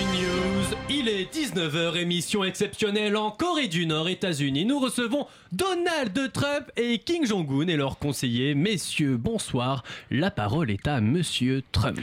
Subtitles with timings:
[0.00, 0.76] News.
[0.88, 4.64] Il est 19h, émission exceptionnelle en Corée du Nord, États-Unis.
[4.64, 8.54] Nous recevons Donald Trump et Kim Jong-un et leurs conseillers.
[8.54, 9.82] Messieurs, bonsoir.
[10.10, 12.00] La parole est à Monsieur Trump.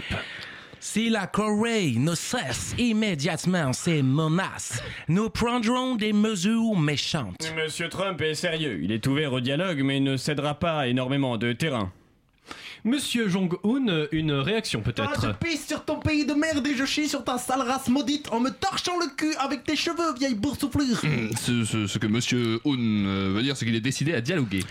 [0.80, 7.52] Si la Corée ne cesse immédiatement ses menaces, nous prendrons des mesures méchantes.
[7.56, 8.80] Monsieur Trump est sérieux.
[8.84, 11.92] Il est ouvert au dialogue, mais ne cédera pas énormément de terrain.
[12.88, 16.86] Monsieur Jong-un, une réaction Ah, peut-être je pisse sur ton pays de merde et je
[16.86, 20.36] chie sur ta sale race maudite en me torchant le cul avec tes cheveux, vieille
[20.36, 21.02] boursouflure.
[21.38, 24.64] Ce, ce- ce que Monsieur Hoon euh, veut dire, c'est qu'il est décidé à dialoguer.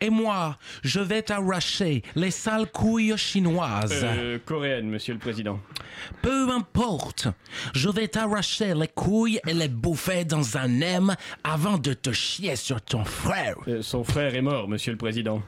[0.00, 4.00] Et moi, je vais t'arracher les sales couilles chinoises.
[4.02, 5.60] Euh, coréenne, monsieur le président.
[6.22, 7.28] Peu importe,
[7.74, 12.56] je vais t'arracher les couilles et les bouffer dans un M avant de te chier
[12.56, 13.54] sur ton frère.
[13.68, 15.40] Euh, son frère est mort, monsieur le président.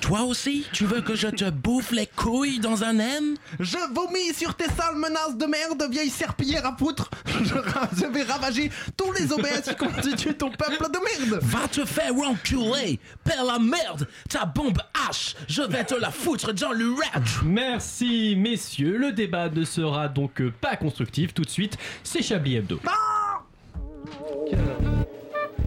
[0.00, 3.36] Toi aussi, tu veux que je te bouffe les couilles dans un M?
[3.58, 7.10] Je vomis sur tes sales menaces de merde, vieille serpillière à poutre.
[7.44, 11.42] Je, vais ravager tous les obèses qui constituent ton peuple de merde.
[11.42, 14.78] Va te faire enculer Père la merde Ta bombe
[15.10, 20.42] H Je vais te la foutre dans l'urètre Merci messieurs, le débat ne sera donc
[20.60, 22.80] pas constructif tout de suite, c'est Chablis Hebdo.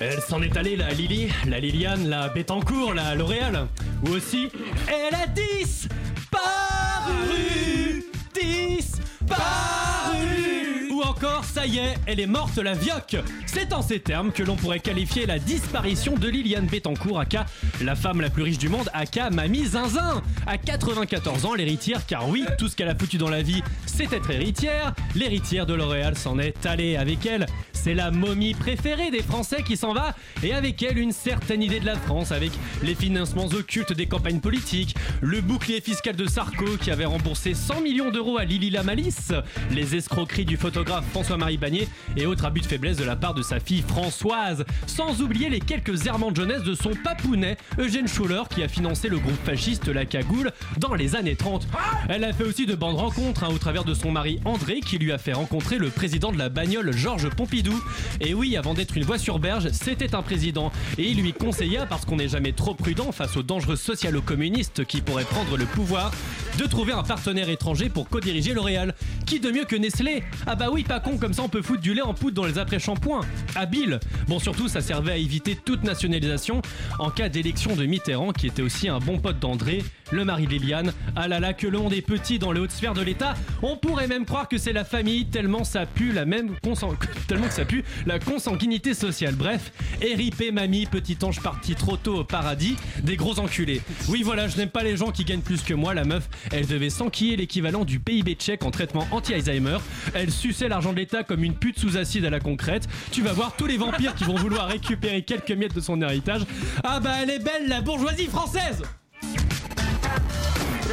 [0.00, 3.66] Elle s'en est allée la Lily, la Liliane, la Bettencourt, la L'Oréal.
[4.06, 4.48] Ou aussi,
[4.86, 5.88] elle a 10
[6.30, 8.04] paru
[8.40, 8.92] 10
[9.26, 14.30] paru Ou encore, ça y est, elle est morte la vioque C'est en ces termes
[14.30, 17.46] que l'on pourrait qualifier la disparition de Liliane Bettencourt, aka
[17.82, 22.28] la femme la plus riche du monde, aka Mamie Zinzin À 94 ans, l'héritière, car
[22.28, 24.94] oui, tout ce qu'elle a foutu dans la vie, c'est être héritière.
[25.16, 27.46] L'héritière de L'Oréal s'en est allée avec elle.
[27.88, 31.80] C'est la momie préférée des Français qui s'en va, et avec elle une certaine idée
[31.80, 32.50] de la France, avec
[32.82, 37.80] les financements occultes des campagnes politiques, le bouclier fiscal de Sarko qui avait remboursé 100
[37.80, 39.32] millions d'euros à Lily Lamalis,
[39.70, 43.40] les escroqueries du photographe François-Marie Bagné et autres abus de faiblesse de la part de
[43.40, 48.42] sa fille Françoise, sans oublier les quelques errements de jeunesse de son papounet Eugène Schuller
[48.50, 51.66] qui a financé le groupe fasciste La Cagoule dans les années 30.
[52.10, 54.98] Elle a fait aussi de bandes rencontres hein, au travers de son mari André qui
[54.98, 57.77] lui a fait rencontrer le président de la bagnole Georges Pompidou.
[58.20, 60.72] Et oui, avant d'être une voix sur berge, c'était un président.
[60.96, 65.00] Et il lui conseilla, parce qu'on n'est jamais trop prudent face aux dangereux socialo-communistes qui
[65.00, 66.10] pourraient prendre le pouvoir,
[66.58, 68.94] de trouver un partenaire étranger pour co-diriger L'Oréal.
[69.26, 70.22] Qui de mieux que Nestlé?
[70.46, 72.46] Ah bah oui, pas con, comme ça on peut foutre du lait en poudre dans
[72.46, 73.20] les après-shampoings.
[73.54, 76.62] Habile Bon, surtout, ça servait à éviter toute nationalisation
[76.98, 79.82] en cas d'élection de Mitterrand, qui était aussi un bon pote d'André,
[80.12, 80.92] le mari d'Eliane.
[81.16, 83.34] Ah là là, que le monde est petit dans les hautes sphères de l'État.
[83.62, 86.94] On pourrait même croire que c'est la famille, tellement ça pue la même consan-
[87.28, 89.34] tellement que ça pue la consanguinité sociale.
[89.34, 93.80] Bref, RIP mamie, petit ange parti trop tôt au paradis, des gros enculés.
[94.08, 95.94] Oui, voilà, je n'aime pas les gens qui gagnent plus que moi.
[95.94, 99.78] La meuf, elle devait s'enquiller l'équivalent du PIB tchèque en traitement anti-Alzheimer.
[100.14, 102.88] Elle suçait l'argent de l'État comme une pute sous acide à la concrète.
[103.10, 106.42] Tu vas voir tous les vampires qui vont vouloir récupérer quelques miettes de son héritage.
[106.84, 108.82] Ah bah elle est belle, la bourgeoisie française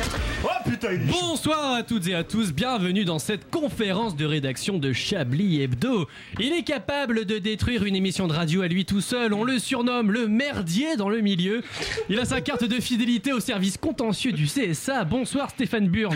[0.07, 0.34] Thank you.
[0.47, 1.11] Oh putain, il est.
[1.11, 6.07] Bonsoir à toutes et à tous, bienvenue dans cette conférence de rédaction de Chablis Hebdo.
[6.39, 9.57] Il est capable de détruire une émission de radio à lui tout seul, on le
[9.57, 11.63] surnomme le merdier dans le milieu.
[12.09, 15.03] Il a sa carte de fidélité au service contentieux du CSA.
[15.05, 16.15] Bonsoir Stéphane Burn.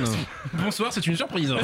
[0.54, 1.52] Bonsoir, c'est une surprise.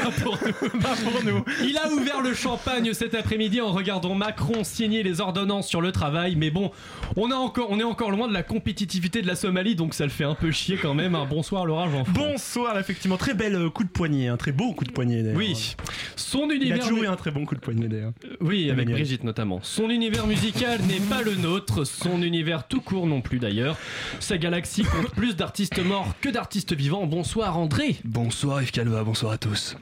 [0.00, 1.44] Pas pour nous, pas pour nous.
[1.62, 5.92] Il a ouvert le champagne cet après-midi en regardant Macron signer les ordonnances sur le
[5.92, 6.70] travail, mais bon,
[7.16, 9.36] on, a encore, on est encore loin de la compétitivité de la
[9.74, 11.14] Donc ça le fait un peu chier quand même.
[11.14, 12.04] Un bonsoir Laura Jean.
[12.08, 15.36] Bonsoir, effectivement, très bel euh, coup de poignet, un très beau coup de poignet d'ailleurs.
[15.36, 15.76] Oui,
[16.16, 16.82] son Il a univers.
[16.86, 18.12] joué un très bon coup de poignet d'ailleurs.
[18.40, 18.94] Oui, avec Emmanuel.
[18.94, 19.60] Brigitte notamment.
[19.62, 23.76] Son univers musical n'est pas le nôtre, son univers tout court non plus d'ailleurs.
[24.18, 27.06] Sa galaxie compte plus d'artistes morts que d'artistes vivants.
[27.06, 27.96] Bonsoir André.
[28.04, 29.76] Bonsoir Yves Calva, bonsoir à tous.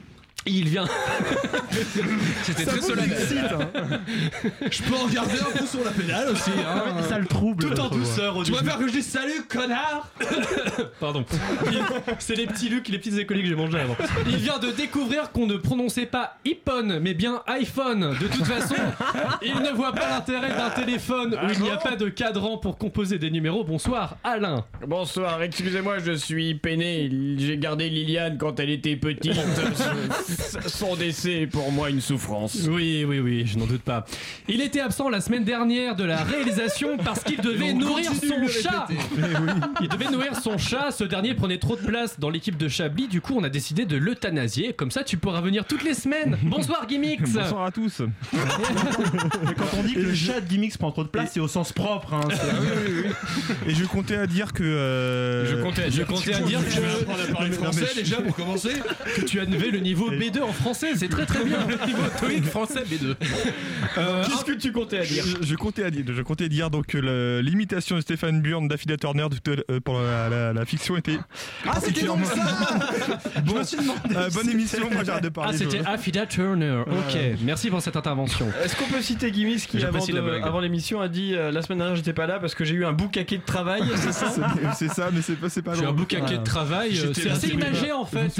[0.45, 0.85] Il vient.
[2.43, 3.17] C'était très solennel.
[3.51, 3.99] hein.
[4.71, 6.49] Je peux en regarder un peu sur la pédale aussi.
[6.65, 6.83] Hein.
[7.07, 7.65] Ça le trouble.
[7.65, 10.07] Tout en douceur au Tu préfères que je dise salut, connard
[10.99, 11.25] Pardon.
[11.71, 11.81] Il-
[12.19, 13.95] C'est les petits Luc, les petites écoliers que j'ai mangés avant.
[14.27, 18.15] Il vient de découvrir qu'on ne prononçait pas iPhone, mais bien iPhone.
[18.19, 18.75] De toute façon,
[19.43, 22.77] il ne voit pas l'intérêt d'un téléphone où il n'y a pas de cadran pour
[22.77, 23.63] composer des numéros.
[23.63, 24.65] Bonsoir, Alain.
[24.87, 27.09] Bonsoir, excusez-moi, je suis peiné.
[27.37, 29.33] J'ai gardé Liliane quand elle était petite.
[30.67, 32.67] Son décès est pour moi une souffrance.
[32.69, 34.05] Oui, oui, oui, je n'en doute pas.
[34.47, 38.87] Il était absent la semaine dernière de la réalisation parce qu'il devait nourrir son chat.
[39.81, 40.91] Il devait nourrir son chat.
[40.91, 43.07] Ce dernier prenait trop de place dans l'équipe de Chablis.
[43.07, 44.73] Du coup, on a décidé de l'euthanasier.
[44.73, 46.37] Comme ça, tu pourras venir toutes les semaines.
[46.43, 47.21] Bonsoir, Gimmicks.
[47.21, 48.01] Bonsoir à tous.
[49.57, 51.71] Quand on dit que le chat de Gimmicks prend trop de place, c'est au sens
[51.73, 52.13] propre.
[52.13, 54.63] Hein, c'est- Et je comptais à dire que.
[54.63, 58.71] euh, Je comptais, je comptais à dire que, On a parlé français déjà pour commencer.
[59.15, 60.91] que tu avais le niveau B2 en français.
[60.95, 61.59] C'est très très bien.
[61.87, 63.15] Niveau TOEIC français B2.
[63.97, 66.69] Euh, Qu'est-ce que tu comptais à dire Je, je comptais à dire, je comptais dire
[66.69, 71.17] donc que l'imitation de Stéphane Burn d'Affida Turner euh, pour la, la- la fiction était
[71.67, 72.35] Ah, c'était donc ça
[73.47, 73.99] Je me suis demandé.
[74.15, 74.89] Euh, bonne émission.
[74.91, 75.57] Moi j'arrête de Ah, parler.
[75.57, 76.83] c'était je- Affida Turner.
[76.87, 78.47] Ok, merci pour cette intervention.
[78.63, 82.13] Est-ce qu'on peut citer Gimis qui, avant, l'émission, a dit euh, la semaine dernière j'étais
[82.13, 84.33] pas là parce que j'ai eu un boucaquet de travail, c'est ça
[84.75, 86.99] C'est- ça, mais c'est pas, c'est pas J'ai un boucaquet de travail.
[87.13, 88.31] C'est assez imagé en fait.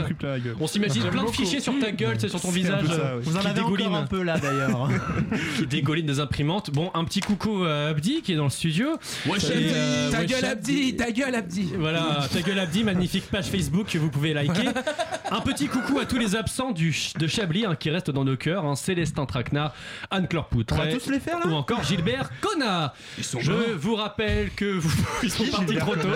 [0.59, 2.85] On s'imagine plein de fichiers sur ta gueule, c'est sur ton visage.
[2.87, 3.23] ça, euh, oui.
[3.25, 3.95] Vous en qui avez encore dégouline.
[3.95, 4.89] un peu là d'ailleurs.
[5.57, 6.71] qui dégouline des imprimantes.
[6.71, 8.97] Bon, un petit coucou à Abdi qui est dans le studio.
[9.27, 11.69] Wesh, Et, euh, Ta wesh, gueule Abdi, ta gueule Abdi.
[11.77, 14.69] Voilà, ta gueule Abdi, magnifique page Facebook que vous pouvez liker.
[15.31, 18.23] Un petit coucou à tous les absents du, ch- de Chablis hein, qui restent dans
[18.25, 18.65] nos cœurs.
[18.65, 19.73] hein, Célestin Traquenard,
[20.09, 20.97] Anne-Claire On va Poutret.
[20.97, 22.93] tous les faire là Ou encore Gilbert Conna.
[23.19, 24.91] Je vous rappelle que vous
[25.21, 26.07] ils sont partis trop tôt.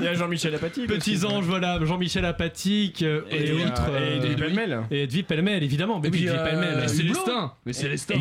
[0.00, 0.86] Il y a Jean-Michel Apathy.
[0.86, 3.82] Petits anges, voilà, Jean-Michel Apathique euh, et, Et, autres.
[3.88, 4.98] et, euh, et Pellemel.
[4.98, 6.00] et Edwy Pellemel, évidemment.
[6.00, 6.84] Mais oui, puis, Edwy euh, Pellemel.
[6.84, 7.52] et Célestin.
[7.66, 8.14] Mais Célestin.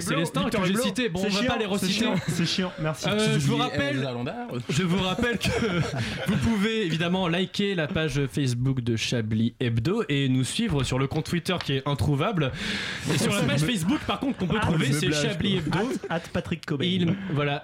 [0.00, 1.08] Célestin que j'ai cité.
[1.08, 1.92] Bon, on C'est va chiant, pas les c'est reciter.
[1.92, 3.08] chiant, C'est chiant, merci.
[3.08, 4.08] Euh, je vous rappelle,
[4.68, 5.48] je vous rappelle que
[6.28, 11.06] vous pouvez évidemment liker la page Facebook de Chablis Hebdo et nous suivre sur le
[11.06, 12.52] compte Twitter qui est introuvable.
[13.12, 15.78] Et sur la page Facebook, par contre, qu'on peut Ah, trouver, c'est Chablis Hebdo.
[16.08, 16.84] At Patrick Cobain.
[16.84, 17.62] Et il, voilà,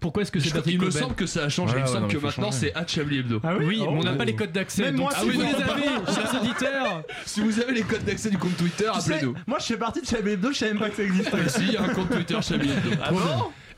[0.00, 1.74] pourquoi est-ce que c'est Patrick Il me Cobain semble que ça a changé.
[1.76, 3.40] Il me semble que maintenant c'est Chablis Hebdo.
[3.44, 4.82] Ah Oui, mais on n'a pas les codes d'accès.
[4.84, 8.38] Même moi, si vous les avez, chers auditeurs, Si vous avez les codes d'accès du
[8.38, 9.34] compte Twitter, appelez-nous.
[9.46, 11.48] Moi je fais partie de Chablis Hebdo, je savais même pas que ça existait.
[11.48, 12.90] Si, il y a un compte Twitter Chablis Hebdo.
[13.02, 13.18] Ah bon?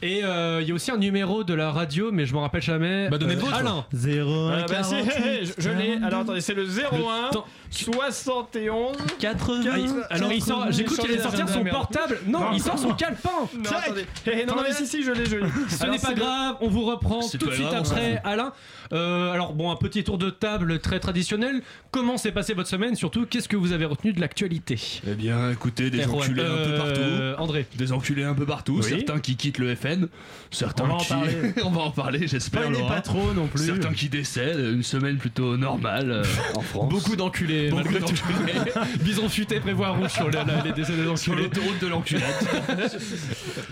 [0.03, 2.63] Et euh, il y a aussi un numéro de la radio, mais je m'en rappelle
[2.63, 3.09] jamais.
[3.11, 3.57] Bah, donnez le Euh, vôtre.
[3.57, 3.85] Alain.
[3.93, 4.95] 0 Ah, bah, si,
[5.45, 5.99] je, je l'ai.
[6.03, 8.97] Alors attendez, c'est le 01 temps- 71.
[9.21, 10.03] 80.
[10.11, 12.19] Alors il sort, j'ai cru qu'il allait sortir son portable.
[12.27, 13.31] Non, il sort son calepin.
[13.57, 14.07] Non, attendez.
[14.27, 15.47] Eh, eh, non, mais si, si, je l'ai, je l'ai.
[15.69, 18.21] Ce n'est pas grave, on vous reprend tout de suite après.
[18.25, 18.53] Alain,
[18.93, 21.63] Euh, alors bon, un petit tour de table très traditionnel.
[21.93, 22.97] Comment s'est passée votre semaine?
[22.97, 24.81] Surtout, qu'est-ce que vous avez retenu de l'actualité?
[25.07, 27.43] Eh bien, écoutez, des enculés un peu euh, partout.
[27.43, 27.67] André.
[27.77, 28.89] Des enculés un peu partout, Oui.
[28.89, 29.90] certains qui quittent le FN,
[30.51, 31.09] certains On va en qui.
[31.09, 31.37] parler.
[31.65, 32.71] on va en parler, j'espère.
[32.89, 33.67] Pas, trop non plus.
[33.67, 36.89] Certains qui décèdent, une semaine plutôt normale euh, en France.
[36.91, 37.71] Beaucoup d'enculés.
[37.71, 38.07] Beaucoup malgré tout.
[38.15, 38.73] d'enculés.
[39.01, 41.43] Bison futé prévoit rouge sur la- la- les décès des enculés.
[41.45, 42.47] l'autoroute de l'enculette.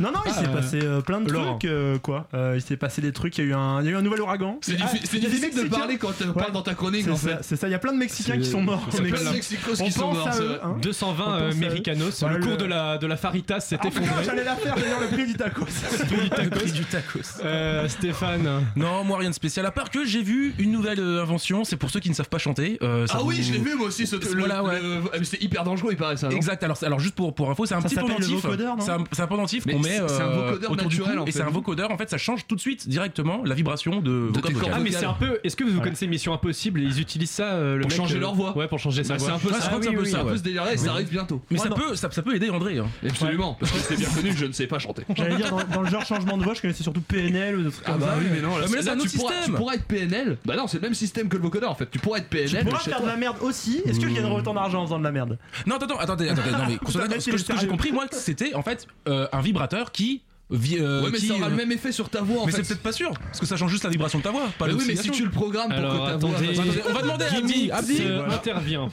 [0.01, 1.59] Non, non, il s'est Euh, passé euh, plein de Laurent.
[1.59, 2.29] trucs, euh, quoi.
[2.35, 3.97] Euh, il s'est passé des trucs, il y a eu un, il y a eu
[3.97, 4.59] un nouvel ouragan.
[4.61, 7.39] C'est Ah, difficile de parler quand tu parles dans ta chronique C'est en ça, fait.
[7.43, 8.87] c'est ça, il y a plein de Mexicains qui sont morts.
[8.93, 9.59] Il y a au plein de Mexique.
[9.59, 10.29] Mexicos On qui sont pense morts.
[10.29, 10.61] à c'est eux, vrai.
[10.63, 10.77] hein.
[10.81, 11.67] 220 On euh, pense à eux.
[11.67, 12.23] Americanos.
[12.23, 14.11] Ouais, le cours de la, de la Faritas s'est Ah effondré.
[14.25, 15.65] j'allais la faire, d'ailleurs, le prix du tacos.
[16.09, 16.73] Du tacos.
[16.73, 17.41] du tacos.
[17.45, 18.65] Euh, Stéphane.
[18.77, 19.67] Non, moi rien de spécial.
[19.67, 21.65] À part que j'ai vu une nouvelle euh, invention.
[21.65, 22.79] C'est pour ceux qui ne savent pas chanter.
[22.83, 24.07] Euh, ça Ah oui, vous- je l'ai vu moi aussi.
[24.07, 24.81] Ce, le- Voilà, ouais.
[25.13, 26.29] ah, C'est hyper dangereux, il paraît ça.
[26.29, 26.63] non Exact.
[26.63, 28.29] Alors, alors juste pour, pour info, c'est un Ça petit pendentif.
[28.43, 30.89] vocodeur, non C'est un, c'est un pendentif qu'on met c'est- c'est un euh, vocodeur autour
[30.89, 31.91] du naturel, cou en et c'est un vocodeur.
[31.91, 34.53] En fait, ça change tout de suite directement la vibration de, cordes.
[34.53, 34.73] vocales.
[34.75, 35.39] Ah mais c'est un peu.
[35.45, 36.81] Est-ce que vous connaissez Mission Impossible?
[36.81, 38.57] Et ils utilisent ça euh, le Pour mec, changer euh, leur voix.
[38.57, 39.27] Ouais, pour changer sa voix.
[39.27, 39.59] c'est un peu ça.
[39.59, 39.63] que
[40.05, 41.41] c'est un peu C'est ce délire-là et ça arrive bientôt.
[41.51, 42.79] Mais ça peut, ça, ça peut aider André.
[42.79, 42.87] hein.
[43.09, 45.03] Absolument, parce que c'est bien connu je ne sais pas chanter.
[45.17, 47.71] J'allais dire, dans, dans le genre changement de voix, je connaissais surtout PNL ou des
[47.71, 48.19] trucs Ah comme bah ça.
[48.19, 49.55] oui, mais non, là, mais là, c'est un tu autre pourras- système.
[49.55, 50.39] Tu pourras être PNL.
[50.45, 51.91] Bah non, c'est le même système que le vocodeur en fait.
[51.91, 52.65] Tu pourras être Tu PNL.
[52.65, 53.13] pourras chez faire de toi.
[53.13, 53.83] la merde aussi.
[53.87, 55.39] Est-ce que je gagnerai autant d'argent en faisant de la merde?
[55.67, 57.59] Non, attends, attends, attendez, attendez, non, mais qu'on soit d'accord, ce que, est ce que
[57.59, 60.23] j'ai compris, moi, c'était en fait euh, un vibrateur qui.
[60.51, 62.47] vi- euh, Ouais, mais qui, ça aura euh, le même effet sur ta voix en
[62.47, 62.59] mais fait.
[62.65, 64.67] c'est peut-être pas sûr, parce que ça change juste la vibration de ta voix, pas
[64.67, 66.31] Bah oui, mais si tu le programmes pour Alors que ta voix.
[66.37, 67.71] attendez, Attendez, on va demander à Abdi.
[67.71, 68.35] Abdi, euh, voilà.
[68.35, 68.89] intervient.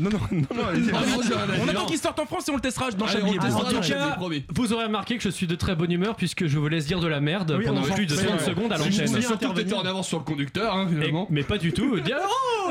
[0.00, 0.90] Non, non, non, non, allez-y.
[0.94, 1.00] Ah,
[1.46, 1.54] non.
[1.64, 4.18] On attend qu'il sorte en France et on le testera dans testera En tout cas,
[4.54, 7.00] vous aurez remarqué que je suis de très bonne humeur puisque je vous laisse dire
[7.00, 8.76] de la merde Oui, pendant plus de s'en- 30 ouais, secondes à.
[8.80, 11.26] Oui, Surtout que t'étais en avance sur le conducteur, hein, Et- finalement.
[11.30, 11.96] mais pas du tout.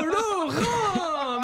[0.04, 0.52] Laurent,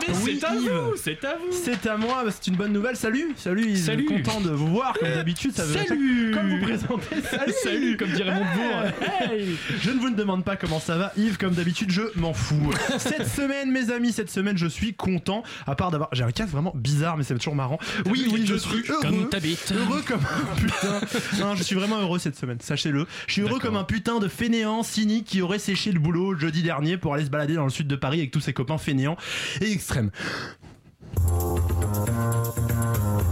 [0.08, 0.70] mais Oui, c'est à Yves.
[0.70, 1.52] vous, c'est à vous.
[1.52, 2.96] C'est à moi, c'est une bonne nouvelle.
[2.96, 3.84] Salut, salut, Yves.
[3.84, 4.04] Salut.
[4.06, 5.52] Content de vous voir comme d'habitude.
[5.54, 6.30] Ça veut Salut.
[6.32, 7.52] Comme vous présentez, salut.
[7.64, 9.08] Salut, comme dirait Montebourg.
[9.30, 9.56] Hey.
[9.80, 11.36] Je ne vous ne demande pas comment ça va, Yves.
[11.38, 12.72] Comme d'habitude, je m'en fous.
[12.98, 15.42] cette semaine, mes amis, cette semaine, je suis content.
[15.66, 17.78] À part d'avoir, j'ai un casque vraiment bizarre, mais c'est toujours marrant.
[18.06, 19.00] Oui, oui, je suis heureux.
[19.00, 19.28] Comme.
[19.76, 21.00] Heureux comme un putain.
[21.38, 23.06] Non, je suis vraiment heureux cette semaine, sachez-le.
[23.26, 26.62] Je suis heureux comme un putain de fainéant cynique qui aurait séché le boulot jeudi
[26.62, 29.16] dernier pour aller se balader dans le sud de Paris avec tous ses copains fainéants
[29.60, 30.10] et extrêmes.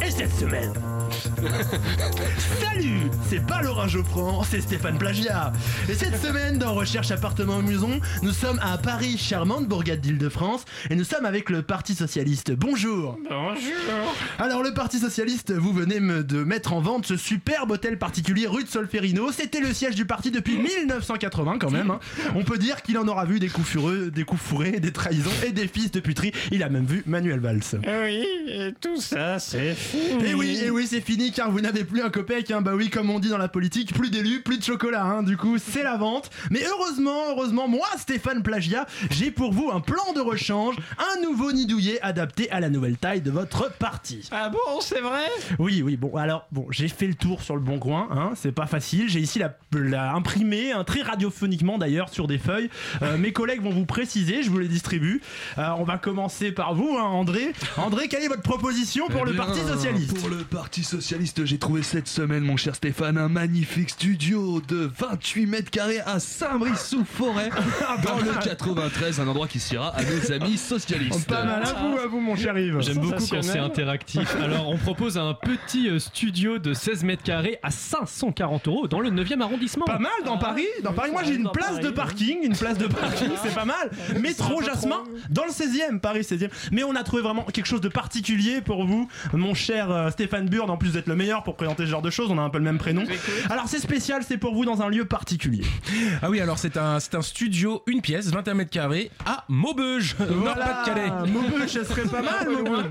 [0.04, 0.72] Et cette semaine,
[2.60, 5.52] Salut C'est pas Laurent Geoffrand, c'est Stéphane Plagiat.
[5.88, 10.94] Et cette semaine, dans Recherche Appartement Muson, nous sommes à Paris, charmante bourgade d'Île-de-France, et
[10.96, 12.52] nous sommes avec le Parti Socialiste.
[12.52, 14.14] Bonjour Bonjour.
[14.38, 18.46] Alors le Parti Socialiste, vous venez me- de mettre en vente ce superbe hôtel particulier
[18.46, 19.30] rue de Solferino.
[19.32, 21.90] C'était le siège du parti depuis 1980 quand même.
[21.90, 22.00] hein.
[22.34, 25.30] On peut dire qu'il en aura vu des coups fureux, des coups fourrés, des trahisons
[25.46, 26.32] et des fils de puterie.
[26.50, 27.60] Il a même vu Manuel Valls.
[27.74, 30.24] Oui, et tout ça, c'est fini.
[30.24, 32.50] Et oui, et oui, c'est fini car vous n'avez plus un copec.
[32.50, 32.62] Hein.
[32.62, 35.04] Bah oui, comme on dit dans la politique, plus d'élus, plus de chocolat.
[35.04, 35.22] Hein.
[35.22, 36.30] Du coup, c'est la vente.
[36.50, 41.52] Mais heureusement, heureusement, moi, Stéphane Plagia, j'ai pour vous un plan de rechange, un nouveau
[41.52, 44.28] nid douillet adapté à la nouvelle taille de votre parti.
[44.30, 45.24] Ah bon, c'est vrai?
[45.58, 48.52] Oui, oui, bon, alors, bon, j'ai fait le tour sur le bon coin, hein, c'est
[48.52, 49.08] pas facile.
[49.08, 52.70] J'ai ici la, la imprimé, hein, très radiophoniquement d'ailleurs, sur des feuilles.
[53.02, 55.20] Euh, mes collègues vont vous préciser, je vous les distribue.
[55.58, 57.52] Euh, on va commencer par vous, hein, André.
[57.76, 60.18] André, quelle est votre proposition pour Eh le bien, Parti Socialiste?
[60.20, 64.90] Pour le Parti Socialiste, j'ai trouvé cette semaine, mon cher Stéphane, un magnifique studio de
[64.98, 67.48] 28 mètres carrés à Saint-Brice-sous-Forêt,
[68.04, 71.26] dans le 93, un endroit qui sera à nos amis socialistes.
[71.26, 72.80] Pas mal à vous, à vous, mon cher Yves.
[72.80, 74.36] J'aime beaucoup quand c'est interactif.
[74.42, 79.00] Alors, on propose un petit euh, studio de 16 mètres carrés à 540 euros dans
[79.00, 79.86] le 9e arrondissement.
[79.86, 80.66] Pas mal dans Paris.
[80.84, 83.90] Dans Paris, moi j'ai une place de parking, une place de parking, c'est pas mal.
[84.20, 86.50] Métro Jasmin dans le 16e, Paris 16e.
[86.70, 90.50] Mais on a trouvé vraiment quelque chose de particulier pour vous, mon cher euh, Stéphane
[90.50, 90.70] Burn.
[90.82, 92.64] Plus d'être le meilleur pour présenter ce genre de choses, on a un peu le
[92.64, 93.04] même prénom.
[93.50, 95.64] Alors c'est spécial, c'est pour vous dans un lieu particulier.
[96.22, 100.16] Ah oui, alors c'est un, c'est un studio, une pièce, 21 mètres carrés, à Maubeuge,
[100.18, 101.30] Nord-Pas-de-Calais.
[101.30, 102.86] Maubeuge, ça serait pas mal, Maubeuge.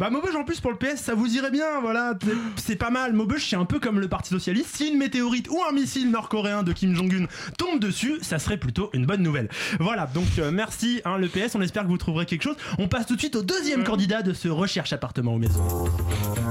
[0.00, 2.14] Bah Maubeuge en plus pour le PS, ça vous irait bien, voilà.
[2.20, 2.32] C'est-
[2.72, 3.12] C'est pas mal.
[3.12, 4.74] Maubeuge, c'est un peu comme le Parti Socialiste.
[4.74, 7.26] Si une météorite ou un missile nord-coréen de Kim Jong-un
[7.56, 9.48] tombe dessus, ça serait plutôt une bonne nouvelle.
[9.78, 12.56] Voilà, donc euh, merci hein, le PS, on espère que vous trouverez quelque chose.
[12.78, 15.62] On passe tout de suite au deuxième candidat de ce recherche appartement ou maison.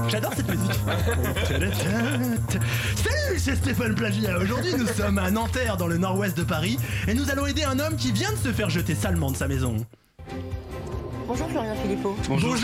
[0.08, 0.77] J'adore cette musique.
[2.96, 4.38] Salut, c'est Stéphane Plagia.
[4.38, 7.78] Aujourd'hui, nous sommes à Nanterre, dans le nord-ouest de Paris, et nous allons aider un
[7.78, 9.76] homme qui vient de se faire jeter salement de sa maison.
[11.28, 12.16] Bonjour Florian Philippot.
[12.26, 12.56] Bonjour.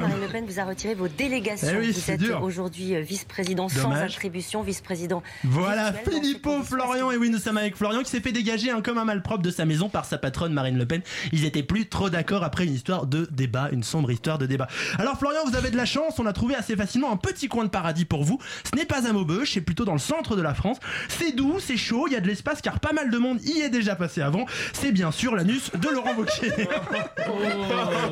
[0.00, 1.66] Marine Le Pen vous a retiré vos délégations.
[1.72, 5.24] Eh oui, vous c'est êtes aujourd'hui euh, vice-président sans attribution, vice-président.
[5.42, 8.98] Voilà, Philippot, Florian, et oui, nous sommes avec Florian qui s'est fait dégager un comme
[8.98, 11.02] un malpropre de sa maison par sa patronne Marine Le Pen.
[11.32, 14.68] Ils étaient plus trop d'accord après une histoire de débat, une sombre histoire de débat.
[15.00, 17.64] Alors Florian, vous avez de la chance, on a trouvé assez facilement un petit coin
[17.64, 18.38] de paradis pour vous.
[18.62, 20.78] Ce n'est pas à Maubeuge, c'est plutôt dans le centre de la France.
[21.08, 23.62] C'est doux, c'est chaud, il y a de l'espace car pas mal de monde y
[23.62, 24.46] est déjà passé avant.
[24.72, 26.52] C'est bien sûr l'anus de Laurent Wauquiez.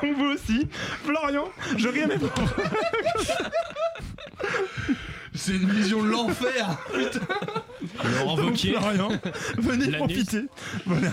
[0.00, 0.68] Donc vous aussi,
[1.04, 1.44] Florian,
[1.76, 2.16] je rien mais
[5.34, 6.76] C'est une vision de l'enfer
[8.18, 8.72] Laurent Donc, Wauquiez.
[8.72, 9.08] Florian,
[9.58, 9.98] venez L'anus.
[9.98, 10.44] profiter.
[10.86, 11.10] Voilà.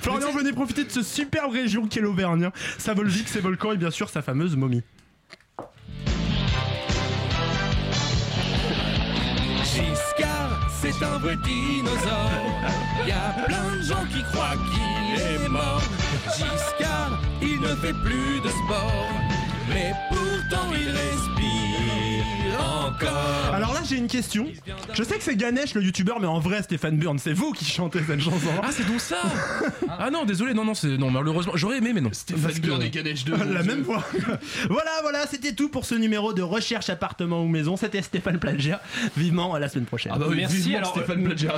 [0.00, 2.50] Florian, venez profiter de ce superbe région qu'est l'Auvergne.
[2.78, 4.82] Sa Volvic, ses volcans et bien sûr sa fameuse momie.
[10.84, 12.30] C'est un vrai dinosaure.
[13.06, 15.82] Y a plein de gens qui croient qu'il est mort.
[16.36, 19.08] Giscard, il ne fait plus de sport.
[19.68, 21.63] Mais pourtant il respire
[22.84, 23.54] encore.
[23.54, 24.46] Alors là, j'ai une question.
[24.92, 27.64] Je sais que c'est Ganesh le youtubeur, mais en vrai, Stéphane Burn, c'est vous qui
[27.64, 28.48] chantez cette chanson.
[28.62, 29.16] Ah, c'est donc ça
[29.98, 32.10] Ah non, désolé, non, non, c'est non, malheureusement, j'aurais aimé, mais non.
[32.12, 33.34] Stéphane Burn et Ganesh 2.
[33.52, 34.04] La même voix.
[34.68, 37.76] voilà, voilà, c'était tout pour ce numéro de recherche appartement ou maison.
[37.76, 38.76] C'était Stéphane Plager.
[39.16, 40.12] Vivement à la semaine prochaine.
[40.14, 41.54] Ah bah oui, Merci, vivement alors, Stéphane euh, Plagiat.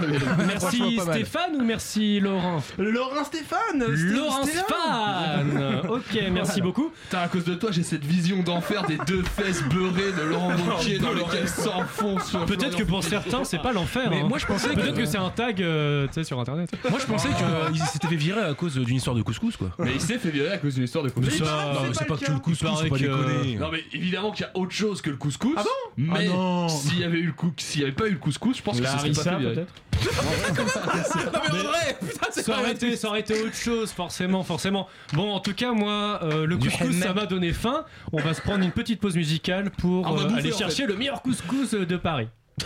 [0.47, 1.01] Merci.
[1.01, 2.63] Stéphane ou merci Laurent?
[2.79, 4.45] Laurent Stéphane Laurent.
[4.45, 6.91] Span Ok, merci beaucoup.
[7.05, 10.51] Putain, à cause de toi, j'ai cette vision d'enfer des deux fesses beurrées de Laurent
[10.69, 12.37] Wauquiez dans lesquelles s'enfonce.
[12.47, 14.09] Peut-être que pour certains, c'est pas l'enfer.
[14.11, 14.27] Mais hein.
[14.29, 16.71] moi, je pensais que- Peut-être que c'est un tag euh, tu sais, sur internet.
[16.91, 17.29] Moi je pensais
[17.73, 19.71] qu'il s'était fait virer à cause d'une histoire de couscous quoi.
[19.79, 21.41] Mais il s'est fait virer à cause d'une histoire de couscous.
[21.41, 21.47] Mais
[21.93, 23.57] c'est c'est pas que le couscous, paraît pas déconner.
[23.57, 25.55] Non mais évidemment qu'il y a autre chose que le couscous.
[25.57, 25.69] Ah bon?
[25.97, 26.69] Mais Ah non.
[26.69, 28.81] s'il y avait eu le cou- s'il y avait pas eu le couscous, je pense
[28.81, 29.67] que ça serait pas fait virer.
[30.05, 34.43] Non mais en vrai, putain, c'est ça aurait, été, ça aurait été autre chose, forcément,
[34.45, 34.89] forcément.
[35.13, 37.85] Bon, en tout cas, moi, euh, le Du couscous, ça m'a donné faim.
[38.13, 40.53] On va se prendre une petite pause musicale pour Ah, on va euh, bouffer, aller
[40.53, 42.29] en chercher le meilleur couscous euh, de Paris.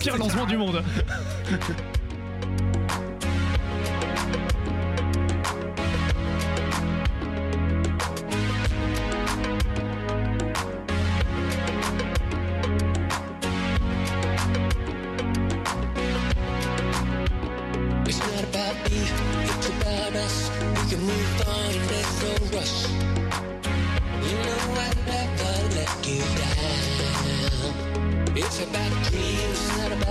[0.00, 0.82] Pire lancement du monde.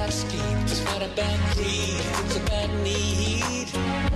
[0.01, 4.10] bad scheme, it's not a bad dream, it's a bad need.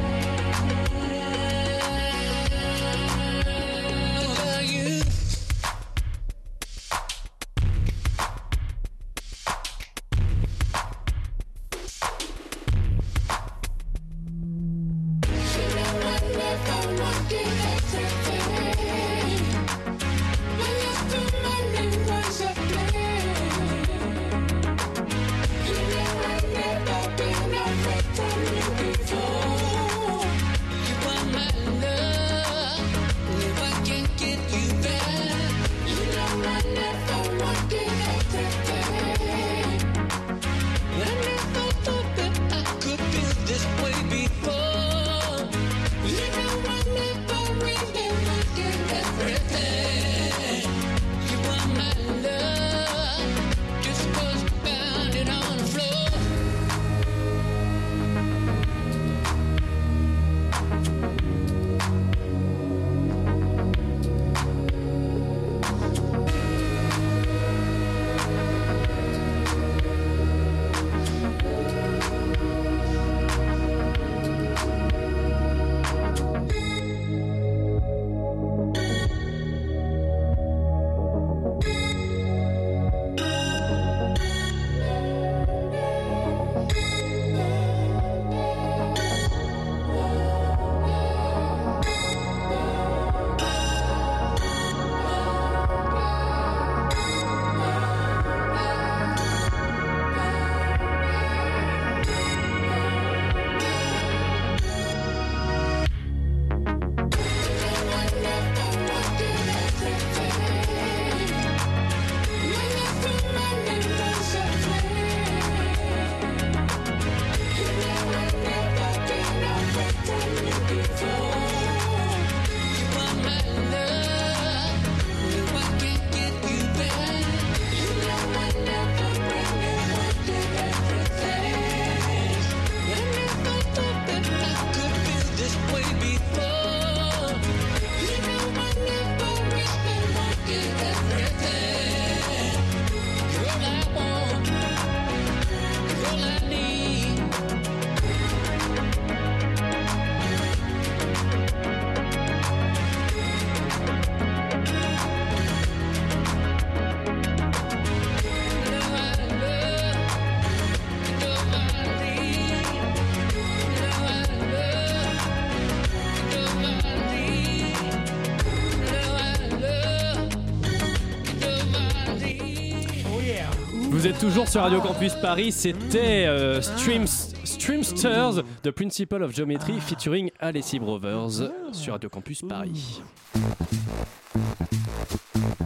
[174.26, 177.06] Toujours sur Radio Campus Paris, c'était euh, Streams,
[177.44, 183.04] Streamsters, The Principle of Geometry featuring Alessi Brothers sur Radio Campus Paris.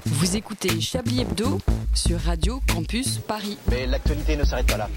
[0.06, 1.60] Vous écoutez Chablis Hebdo
[1.94, 3.58] sur Radio Campus Paris.
[3.72, 4.90] Mais l'actualité ne s'arrête pas là.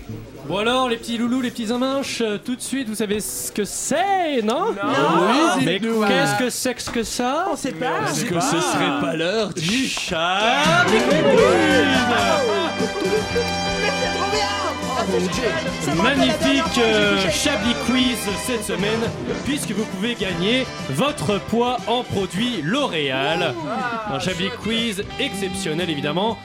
[0.48, 3.52] Bon alors les petits loulous, les petits aminches, euh, tout de suite vous savez ce
[3.52, 4.74] que c'est, non?
[4.74, 7.46] Oui, Mais qu'est-ce que c'est que ça?
[7.52, 8.10] On sait pas.
[8.10, 10.98] Est-ce que ce serait pas l'heure du Chablis
[15.96, 19.00] Magnifique euh, Chablis Quiz cette semaine,
[19.44, 23.54] puisque vous pouvez gagner votre poids en produit L'Oréal.
[24.10, 26.38] Un Chablis Quiz exceptionnel évidemment.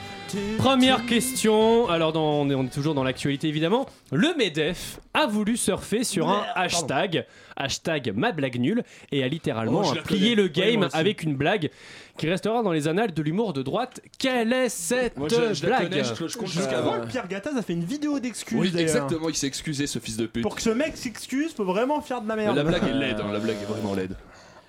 [0.58, 3.86] Première question, alors dans- on, est, on est toujours dans l'actualité évidemment.
[4.12, 9.82] Le MEDEF a voulu surfer sur un hashtag, hashtag ma blague nulle, et a littéralement
[9.84, 11.70] Oh, plié le game Oui, avec une blague
[12.16, 14.00] qui restera dans les annales de l'humour de droite.
[14.18, 17.62] Quelle est cette Moi, je- je la blague connais, je- compte jusqu'à Pierre Gattaz a
[17.62, 18.58] fait une vidéo d'excuses.
[18.58, 20.42] Oui, exactement, il s'est excusé ce fils de pute.
[20.42, 22.56] Pour que ce mec s'excuse, faut vraiment faire de la Mais merde.
[22.56, 24.14] la blague est laide, hein, la blague est vraiment laide.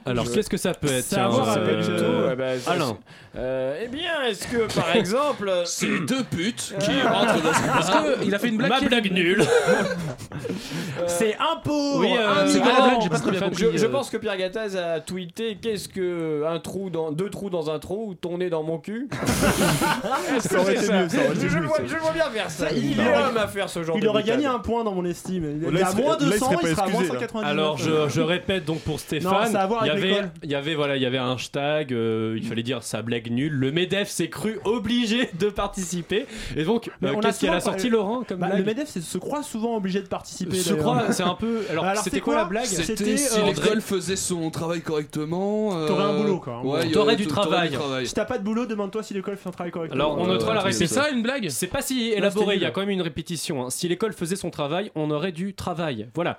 [0.05, 2.29] Alors Je- qu'est-ce que ça peut être Ça a à voir euh, avec, Tout, euh,
[2.31, 2.97] eh ben, ça, Alain.
[3.37, 5.51] Euh, eh bien, est-ce que par exemple.
[5.65, 8.69] C'est deux putes qui rentrent dans un Parce que il a fait une blague.
[8.71, 9.43] Ma blague nulle.
[11.07, 11.99] C'est impôt.
[11.99, 13.65] Oui, euh, C'est quoi la blague J'ai pas très bien Stéphane, compris.
[13.73, 13.89] Je, je euh.
[13.89, 17.79] pense que Pierre Gattaz a tweeté qu'est-ce que un trou dans deux trous dans un
[17.79, 19.07] trou ou ton nez dans mon cul?
[19.11, 22.67] Est-ce que Ça c'est mieux, je, mieux, le vois, je vois bien faire ça.
[22.71, 24.93] Il, il aurait aurait- aimé faire ce genre Il de aurait gagné un point dans
[24.93, 25.43] mon estime.
[25.61, 27.19] Il est il à moins là, il 200, serait il sera à moins excusé, là.
[27.19, 27.49] 199.
[27.51, 29.53] Alors je, répète donc pour Stéphane,
[29.93, 30.29] il y avait, l'école.
[30.43, 33.29] il y avait voilà, il y avait un hashtag, euh, il fallait dire sa blague
[33.31, 33.53] nulle.
[33.53, 36.25] Le Medef s'est cru obligé de participer.
[36.55, 39.75] Et donc euh, qu'est-ce qu'elle a sorti Laurent comme Bah, le Medef se croit souvent
[39.75, 40.57] obligé de participer.
[40.57, 40.79] Je d'ailleurs.
[40.79, 41.61] crois, c'est un peu.
[41.69, 45.77] Alors, Alors, c'était quoi, quoi la blague C'était, si euh, l'école faisait son travail correctement.
[45.77, 46.61] euh, T'aurais un boulot, quoi.
[46.63, 47.71] Ouais, T'aurais du travail.
[48.05, 50.03] Si t'as pas de boulot, demande-toi si l'école fait un travail correctement.
[50.03, 51.09] Alors on notera la c'est C'est réponse.
[51.09, 51.49] ça une blague?
[51.49, 53.65] C'est pas si élaboré, il y a quand même une répétition.
[53.65, 53.69] hein.
[53.69, 56.07] Si l'école faisait son travail, on aurait du travail.
[56.13, 56.37] Voilà.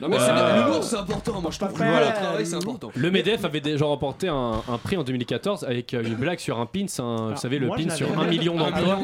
[0.00, 2.83] Non mais Euh, c'est- l'humour c'est important, moi je trouve que le travail c'est important.
[2.86, 2.98] Longtemps.
[3.00, 6.58] Le MEDEF avait déjà remporté un, un prix en 2014 avec euh, une blague sur
[6.60, 8.98] un pins, un- vous savez, le moi, pin sur un million d'emplois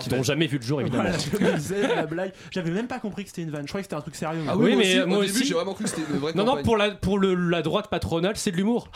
[0.00, 1.04] qui n'ont jamais vu le jour, évidemment.
[1.04, 2.32] Voilà, je me disais, la blague.
[2.50, 3.62] J'avais même pas compris que c'était une vanne.
[3.62, 4.40] Je croyais que c'était un truc sérieux.
[4.48, 5.44] Ah Oui, mais moi au début, aussi.
[5.46, 7.88] j'ai vraiment cru que c'était une vraie Non, non, pour la, pour le, la droite
[7.88, 8.88] patronale, c'est de l'humour.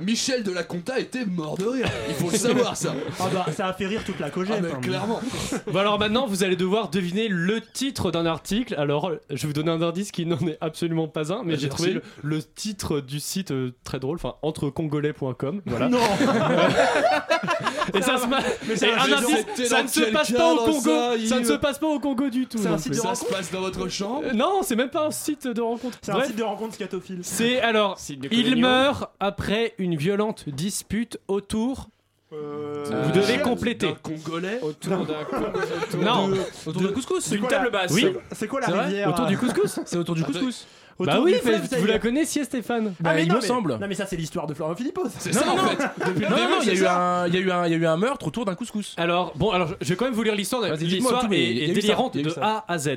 [0.00, 1.86] Michel de la Conta était mort de rire.
[2.08, 2.94] Il faut le savoir, ça.
[3.20, 4.64] Ah bah, ça a fait rire toute la Ah, cogette.
[4.64, 4.78] hein.
[4.80, 5.20] clairement.
[5.72, 8.74] Bon alors maintenant vous allez devoir deviner le titre d'un article.
[8.76, 11.68] Alors je vais vous donner un indice qui n'en est absolument pas un, mais j'ai
[11.68, 15.62] trouvé le titre du site euh, très drôle, enfin entrecongolais.com.
[15.66, 15.88] Voilà.
[15.88, 15.98] Non
[17.94, 20.80] Et ça se de- ça ne se passe pas au Congo.
[20.80, 22.58] ça, Ça, ne se passe pas au Congo du tout.
[22.58, 24.22] C'est un site Ça se passe dans votre chambre.
[24.26, 25.98] Euh, Non, c'est même pas un site de rencontre.
[26.02, 27.20] C'est un site de rencontre scatophile.
[27.22, 27.98] c'est alors
[28.30, 31.88] il meurt après une violente dispute autour.
[32.32, 33.86] Euh, Vous devez compléter.
[33.86, 34.58] D'un Congolais.
[34.60, 35.20] Autour d'un
[35.84, 36.28] autour Non.
[36.28, 37.92] de- Autour du couscous C'est Une quoi table la- basse.
[37.92, 38.12] Oui.
[38.32, 39.78] C'est quoi la rivière Autour du couscous.
[39.84, 40.66] C'est autour du couscous.
[40.98, 42.92] Autour Bah du oui, fleuve, vous la connaissiez Stéphane.
[42.98, 43.78] Ah, Bah, mais il non, me mais- semble.
[43.78, 45.04] Non mais ça c'est l'histoire de Florent Philippot.
[45.18, 45.68] C'est Non, ça, non, en non.
[45.68, 45.76] fait.
[46.06, 46.96] Depuis Non, non, il y, a c'est eu ça.
[47.22, 48.94] un- il y a eu un- il y a eu un meurtre autour d'un couscous.
[48.96, 50.62] Alors, bon, alors je vais quand même vous lire l'histoire.
[50.76, 52.32] L'histoire est, délirante de.
[52.40, 52.96] A à Z.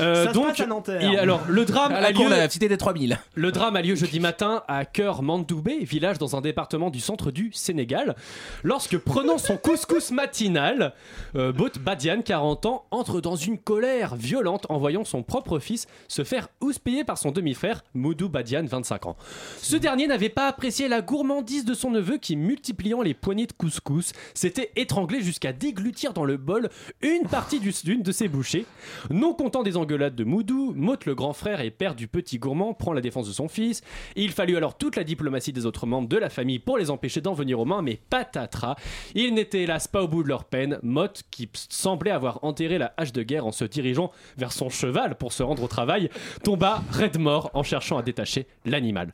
[0.00, 1.02] Euh, Ça se donc, passe à Nanterre.
[1.02, 3.18] il- alors, le drame, À a la cour lieu, de la cité des 3000.
[3.34, 7.30] le drame a lieu jeudi matin à Cœur Mandoubé, village dans un département du centre
[7.30, 8.14] du Sénégal,
[8.62, 10.92] lorsque prenant son couscous matinal,
[11.36, 15.86] euh, Bot Badian, 40 ans, entre dans une colère violente en voyant son propre fils
[16.08, 19.16] se faire houspiller par son demi-frère, Moudou Badian, 25 ans.
[19.60, 23.52] Ce dernier n'avait pas apprécié la gourmandise de son neveu qui, multipliant les poignées de
[23.52, 26.68] couscous, s'était étranglé jusqu'à déglutir dans le bol
[27.02, 28.66] une partie du- d'une de ses bouchées.
[29.10, 32.74] Non content des engueulades de Moudou, Mout, le grand frère et père du petit gourmand,
[32.74, 33.82] prend la défense de son fils.
[34.16, 37.20] Il fallut alors toute la diplomatie des autres membres de la famille pour les empêcher
[37.20, 38.76] d'en venir aux mains, mais patatras.
[39.14, 40.78] Ils n'étaient hélas pas au bout de leur peine.
[40.82, 45.16] Mott, qui semblait avoir enterré la hache de guerre en se dirigeant vers son cheval
[45.16, 46.10] pour se rendre au travail,
[46.44, 49.10] tomba raide mort en cherchant à détacher l'animal.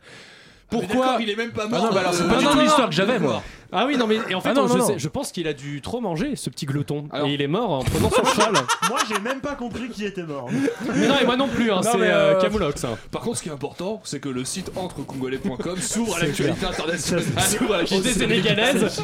[0.72, 1.80] Mais Pourquoi il est même pas mort.
[1.82, 3.42] Ah non, bah alors c'est Euh, pas non, du non, tout l'histoire que j'avais moi.
[3.76, 4.98] Ah oui, non, mais et en fait, Ah non, je, non, sais- non.
[4.98, 7.06] je pense qu'il a dû trop manger, ce petit glouton.
[7.10, 8.52] Alors- et il est mort en prenant son cheval.
[8.88, 10.48] Moi j'ai même pas compris qui était mort.
[10.94, 12.84] Mais non, et moi non plus, hein, Non, c'est mais, euh, euh, Camoulox.
[12.84, 12.96] hein.
[13.10, 17.24] Par contre, ce qui est important, c'est que le site entrecongolais.com s'ouvre à l'actualité internationale.
[17.40, 19.00] S'ouvre à l'actualité sénégalaise.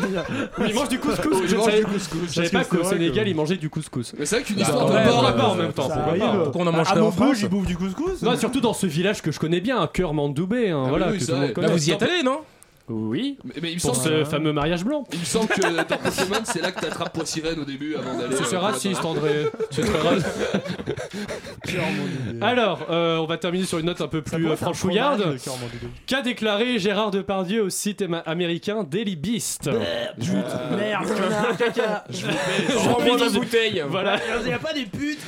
[0.59, 1.37] Où il mange du couscous.
[1.46, 2.20] Je ne mange savais, du couscous.
[2.29, 4.12] je savais Parce pas qu'au Sénégal, il mangeait du couscous.
[4.18, 5.88] Mais c'est vrai qu'une Bah, histoire ouais, de ouais, là-bas en même temps.
[5.88, 6.23] ça pourquoi arrive.
[6.23, 6.44] pas.
[6.44, 8.23] Pourquoi on en À mangerait en Montrouge, France ils bouffent du couscous.
[8.23, 10.70] Non, surtout dans ce village que je connais bien, un cœur Mandoubé.
[10.70, 12.23] Hein, Ah voilà, oui, oui, que ça, tout le monde là, vous y êtes allé,
[12.23, 12.41] non?
[12.92, 15.05] Oui, Mais, mais il me pour semble ce fameux mariage blanc.
[15.12, 18.35] Il me semble que dans Pokémon, c'est là que t'attrapes Poisirène au début avant d'aller.
[18.37, 19.05] C'est euh, la raciste.
[19.05, 19.46] André.
[19.70, 20.29] C'est très raciste.
[22.40, 25.37] Alors, euh, on va terminer sur une note un peu plus euh, franchouillarde.
[26.07, 32.05] Qu'a déclaré Gérard Depardieu au site éma- américain Daily Beast Merde, connard, caca.
[32.11, 33.85] Je rends-moi ma bouteille.
[33.88, 34.16] Voilà.
[34.44, 35.20] Il y a pas des putes.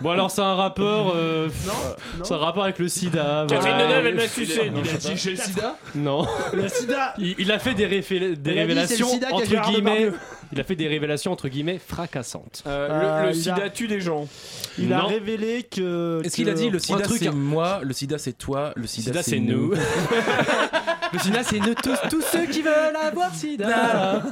[0.00, 1.48] Bon alors c'est un rapport, euh,
[2.22, 3.46] c'est un rapport avec le SIDA.
[3.48, 3.88] Catherine voilà.
[3.88, 4.70] Deneuve, elle m'a sucé.
[4.74, 6.26] Il a dit chez le sida Non.
[6.52, 7.05] Le sida.
[7.18, 10.10] Il, il a fait des, réfé- des a révélations c'est le sida entre guillemets.
[10.52, 12.62] Il a fait des révélations entre guillemets fracassantes.
[12.66, 14.28] Euh, Euh, le, le il sida a- tue des gens.
[14.78, 15.06] Il a Non.
[15.08, 16.20] révélé que.
[16.24, 17.32] Est-ce qu'il a que- dit le sida truc, c'est hein.
[17.34, 19.72] moi, le sida c'est toi, le Le sida, sida c'est nous.
[21.12, 24.22] le sida c'est tous, tous ceux qui veulent avoir sida.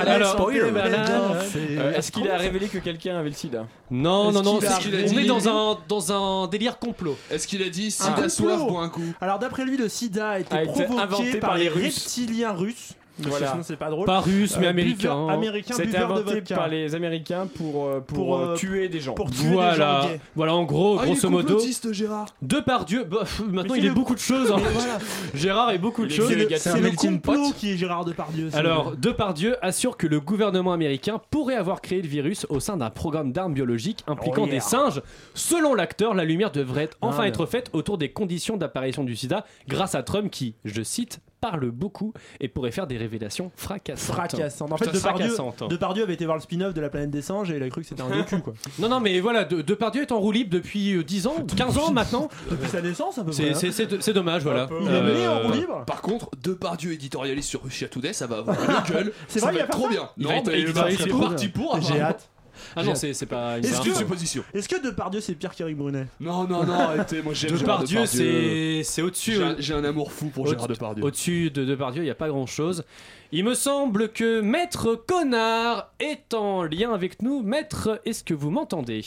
[0.00, 0.60] Allez, Alors, spoiler.
[0.60, 3.66] Euh, Est-ce qu'il a révélé que quelqu'un avait le sida?
[3.90, 6.48] Non, non, non, qu'il a- c'est- qu'il a on dit- est dans un, dans un
[6.48, 7.16] délire complot.
[7.30, 8.28] Est-ce qu'il a dit Un sida complot.
[8.28, 11.58] soif pour un coup Alors d'après lui, le sida a été provoqué inventé par, par
[11.58, 12.94] les les Russes.
[13.18, 13.50] Voilà.
[13.52, 14.06] Sinon c'est pas drôle.
[14.06, 14.96] Pas russe, mais Euh, américain.
[15.14, 16.54] buveur- américain C'était de inventé vodka.
[16.54, 19.14] par les Américains pour, euh, pour, Pour, euh, euh, tuer des gens.
[19.14, 21.58] pour tuer des gens Voilà, voilà en gros, Ah, il est grosso modo.
[21.92, 22.26] Gérard.
[22.42, 24.52] Depardieu, bah, pff, maintenant Mais il est le- beaucoup de choses.
[24.52, 24.56] hein.
[24.72, 24.98] Voilà.
[25.34, 26.28] Gérard est beaucoup de choses.
[26.28, 28.50] vieux, les gars, C'est un le complot qui est Gérard Depardieu.
[28.54, 28.94] Alors.
[28.96, 33.32] Depardieu assure que le gouvernement américain pourrait avoir créé le virus au sein d'un programme
[33.32, 34.54] d'armes biologiques impliquant Oh yeah.
[34.56, 35.00] des singes.
[35.34, 39.44] Selon l'acteur, la lumière devrait enfin Ah, être faite autour des conditions d'apparition du sida
[39.68, 41.20] grâce à Trump qui, je cite,
[41.50, 44.14] parle beaucoup et pourrait faire des révélations fracassantes.
[44.16, 44.66] fracassant.
[44.70, 45.70] En fait, Putain, Depardieu, fracassante.
[45.70, 47.82] Depardieu avait été voir le spin-off de la planète des singes et il a cru
[47.82, 48.52] que c'était un docu quoi.
[48.78, 51.78] Non, non, mais voilà, De- Depardieu est en roue libre depuis euh, 10 ans, 15
[51.78, 52.28] ans maintenant.
[52.50, 53.42] Depuis sa naissance à peu près.
[53.42, 53.54] C'est- hein.
[53.54, 54.68] C'est c'est- c'est dommage, voilà.
[54.80, 55.84] Il est né en Euh, roue libre.
[55.86, 58.56] Par contre, Depardieu éditorialiste sur Russia Today, ça va avoir
[58.88, 59.12] une gueule.
[59.28, 60.08] C'est ça vrai, il va va être faire trop ça bien.
[60.16, 61.74] Il Non, va être il est pour- parti pour.
[61.80, 62.04] J'ai apparemment.
[62.10, 62.28] hâte.
[62.74, 64.42] Ah non, c'est c'est pas une Est-ce que- supposition.
[64.54, 66.06] Est-ce que Depardieu c'est pire qu'Eric Brunet?
[66.20, 67.22] Non, non, non, arrêtez.
[67.22, 69.34] Moi, j'aime Gérard Depardieu, c'est c'est au-dessus.
[69.34, 71.04] J'ai un- J'ai un amour fou pour Au- Gérard Depardieu.
[71.04, 72.84] Au-dessus de Depardieu, il n'y a pas grand-chose.
[73.32, 77.42] Il me semble que Maître Connard est en lien avec nous.
[77.42, 79.04] Maître, est-ce que vous m'entendez?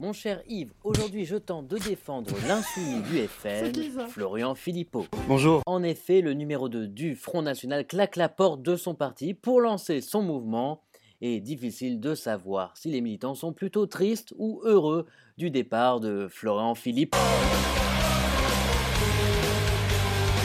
[0.00, 3.72] Mon cher Yves, aujourd'hui je tente de défendre l'insoumis du FN,
[4.08, 5.06] Florian Philippot.
[5.28, 5.62] Bonjour.
[5.64, 9.60] En effet, le numéro 2 du Front National claque la porte de son parti pour
[9.60, 10.82] lancer son mouvement.
[11.24, 15.06] Et difficile de savoir si les militants sont plutôt tristes ou heureux
[15.38, 17.16] du départ de Florian Philippot.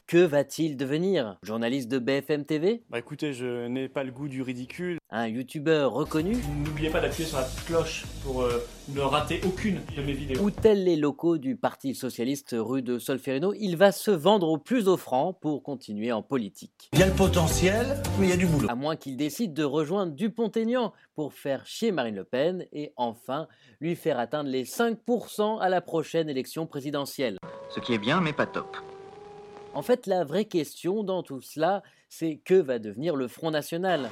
[0.07, 1.35] Que va-t-il devenir?
[1.43, 4.99] Journaliste de BFM TV Bah écoutez, je n'ai pas le goût du ridicule.
[5.09, 6.37] Un youtubeur reconnu?
[6.63, 10.41] N'oubliez pas d'appuyer sur la petite cloche pour euh, ne rater aucune de mes vidéos.
[10.41, 14.57] Ou tels les locaux du Parti Socialiste rue de Solferino, il va se vendre au
[14.57, 16.89] plus offrant pour continuer en politique.
[16.93, 18.69] Il y a le potentiel, mais il y a du boulot.
[18.69, 23.49] À moins qu'il décide de rejoindre Dupont-Aignan pour faire chier Marine Le Pen et enfin
[23.81, 27.37] lui faire atteindre les 5% à la prochaine élection présidentielle.
[27.67, 28.77] Ce qui est bien, mais pas top.
[29.77, 34.09] En fait, la vraie question dans tout cela, c'est que va devenir le Front National?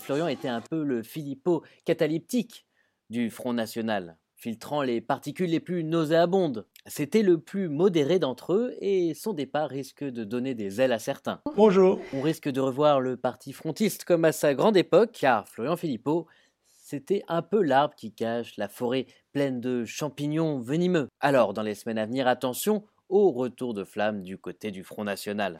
[0.00, 2.64] Florian était un peu le Philippot catalyptique
[3.10, 6.66] du Front National, filtrant les particules les plus nauséabondes.
[6.86, 10.98] C'était le plus modéré d'entre eux et son départ risque de donner des ailes à
[10.98, 11.42] certains.
[11.54, 12.00] Bonjour.
[12.14, 16.26] On risque de revoir le parti frontiste comme à sa grande époque, car Florian Philippot,
[16.64, 19.04] c'était un peu l'arbre qui cache la forêt
[19.34, 21.08] pleine de champignons venimeux.
[21.20, 25.04] Alors, dans les semaines à venir, attention au retour de flamme du côté du Front
[25.04, 25.58] National.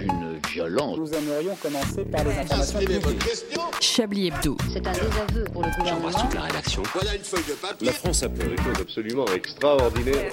[0.00, 0.98] Une violence.
[0.98, 3.24] Nous aimerions commencer par les informations publiques.
[3.80, 4.56] Chablis Hebdo.
[4.72, 6.28] C'est un désaveu pour le gouvernement.
[6.34, 6.82] la rédaction.
[6.92, 7.86] Voilà une feuille de papier.
[7.86, 10.30] La France a fait des choses absolument extraordinaires.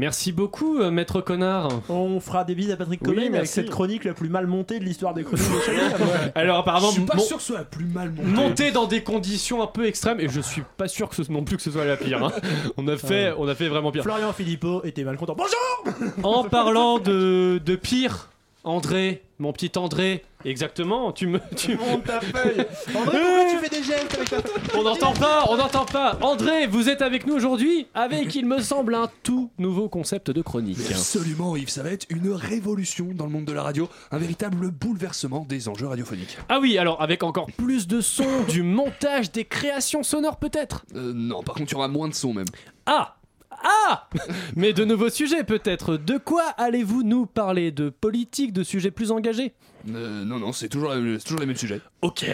[0.00, 1.68] Merci beaucoup, euh, maître connard.
[1.90, 3.52] On fera des bises à Patrick mais avec merci.
[3.52, 6.02] cette chronique la plus mal montée de l'histoire des chroniques de Chablis.
[6.34, 8.22] Alors apparemment, Je suis pas mon- sûr que ce soit la plus mal montée.
[8.30, 11.44] monté dans des conditions un peu extrêmes et je suis pas sûr que ce non
[11.44, 12.24] plus que ce soit la pire.
[12.24, 12.32] hein.
[12.78, 14.02] On a fait, on a fait vraiment pire.
[14.02, 15.36] Florian Philippot était mal content.
[15.36, 18.30] Bonjour En parlant de, de pire,
[18.62, 21.12] André, mon petit André, exactement.
[21.12, 24.62] Tu me, tu Monte ta feuille André, pourquoi tu fais des gestes avec ta feuille
[24.78, 26.18] On n'entend pas, on n'entend pas.
[26.20, 30.42] André, vous êtes avec nous aujourd'hui avec, il me semble, un tout nouveau concept de
[30.42, 30.78] chronique.
[30.90, 34.70] Absolument, Yves, ça va être une révolution dans le monde de la radio, un véritable
[34.70, 36.36] bouleversement des enjeux radiophoniques.
[36.50, 40.84] Ah oui, alors avec encore plus de sons, du montage, des créations sonores peut-être?
[40.94, 42.46] Euh, non, par contre, il y aura moins de sons même.
[42.84, 43.16] Ah
[43.62, 44.08] ah
[44.56, 45.96] Mais de nouveaux sujets peut-être.
[45.96, 47.70] De quoi allez-vous nous parler?
[47.72, 49.52] De politique, de sujets plus engagés?
[49.88, 51.80] Euh, non, non, c'est toujours, la- c'est toujours les mêmes sujets.
[52.02, 52.26] Ok,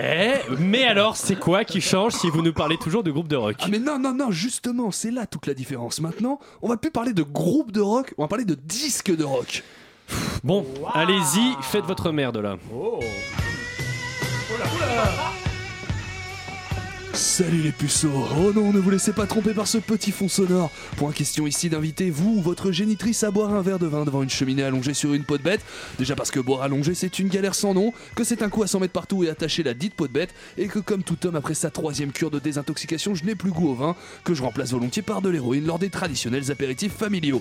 [0.58, 3.56] mais alors c'est quoi qui change si vous nous parlez toujours de groupe de rock?
[3.60, 6.00] Ah mais non, non, non, justement, c'est là toute la différence.
[6.00, 9.22] Maintenant, on va plus parler de groupe de rock, on va parler de disque de
[9.24, 9.62] rock.
[10.44, 12.56] Bon, allez-y, faites votre merde là.
[12.74, 13.00] Oh.
[17.16, 20.70] Salut les puceaux Oh non, ne vous laissez pas tromper par ce petit fond sonore.
[20.98, 24.22] Point question ici d'inviter vous ou votre génitrice à boire un verre de vin devant
[24.22, 25.62] une cheminée allongée sur une peau de bête.
[25.98, 28.66] Déjà parce que boire allongé c'est une galère sans nom, que c'est un coup à
[28.66, 31.36] s'en mettre partout et attacher la dite peau de bête, et que comme tout homme
[31.36, 34.72] après sa troisième cure de désintoxication, je n'ai plus goût au vin, que je remplace
[34.72, 37.40] volontiers par de l'héroïne lors des traditionnels apéritifs familiaux.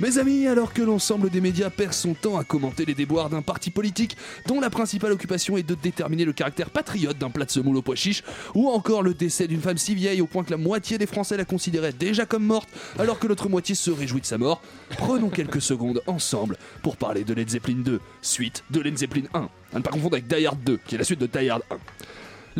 [0.00, 3.42] Mes amis, alors que l'ensemble des médias perd son temps à commenter les déboires d'un
[3.42, 7.50] parti politique dont la principale occupation est de déterminer le caractère patriote d'un plat de
[7.50, 10.52] semoule au pois chiche, ou encore le décès d'une femme si vieille au point que
[10.52, 14.22] la moitié des Français la considéraient déjà comme morte, alors que l'autre moitié se réjouit
[14.22, 14.62] de sa mort,
[14.96, 19.38] prenons quelques secondes ensemble pour parler de Led Zeppelin 2, suite de Led Zeppelin 1,
[19.38, 21.62] à ne pas confondre avec Die Hard 2, qui est la suite de Die Hard
[21.70, 21.76] 1.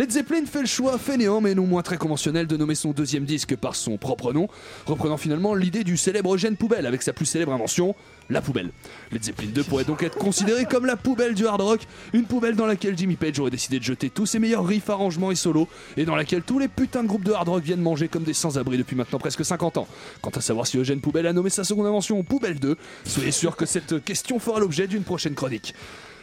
[0.01, 3.27] Led Zeppelin fait le choix fainéant mais non moins très conventionnel de nommer son deuxième
[3.27, 4.49] disque par son propre nom,
[4.87, 7.95] reprenant finalement l'idée du célèbre Eugène Poubelle avec sa plus célèbre invention,
[8.31, 8.71] la poubelle.
[9.13, 11.81] Led Zeppelin 2 pourrait donc être considéré comme la poubelle du hard rock,
[12.15, 15.33] une poubelle dans laquelle Jimmy Page aurait décidé de jeter tous ses meilleurs riffs, arrangements
[15.33, 18.09] et solos, et dans laquelle tous les putains de groupes de hard rock viennent manger
[18.09, 19.87] comme des sans-abri depuis maintenant presque 50 ans.
[20.23, 23.55] Quant à savoir si Eugène Poubelle a nommé sa seconde invention Poubelle 2, soyez sûr
[23.55, 25.75] que cette question fera l'objet d'une prochaine chronique.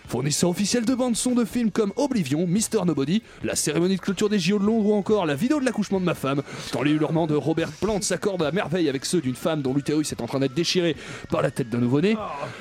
[0.07, 2.85] Fournisseur officiel de bande son de films comme Oblivion, Mr.
[2.85, 5.99] Nobody, la cérémonie de clôture des JO de Londres ou encore la vidéo de l'accouchement
[5.99, 9.35] de ma femme, quand les hurlements de Robert Plant s'accordent à merveille avec ceux d'une
[9.35, 10.95] femme dont l'utérus est en train d'être déchiré
[11.29, 12.15] par la tête d'un nouveau-né,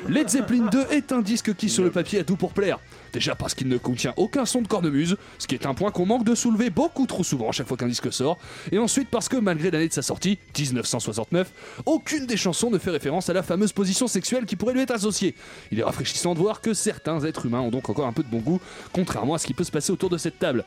[0.08, 2.80] Led Zeppelin 2 est un disque qui sur le papier a tout pour plaire.
[3.16, 6.04] Déjà parce qu'il ne contient aucun son de cornemuse, ce qui est un point qu'on
[6.04, 8.36] manque de soulever beaucoup trop souvent à chaque fois qu'un disque sort,
[8.70, 11.50] et ensuite parce que malgré l'année de sa sortie, 1969,
[11.86, 14.90] aucune des chansons ne fait référence à la fameuse position sexuelle qui pourrait lui être
[14.90, 15.34] associée.
[15.72, 18.28] Il est rafraîchissant de voir que certains êtres humains ont donc encore un peu de
[18.28, 18.60] bon goût,
[18.92, 20.66] contrairement à ce qui peut se passer autour de cette table.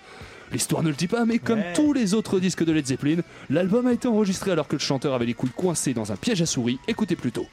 [0.52, 3.86] L'histoire ne le dit pas, mais comme tous les autres disques de Led Zeppelin, l'album
[3.86, 6.48] a été enregistré alors que le chanteur avait les couilles coincées dans un piège à
[6.48, 6.80] souris.
[6.88, 7.46] Écoutez plutôt.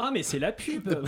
[0.00, 0.88] Ah mais c'est la pub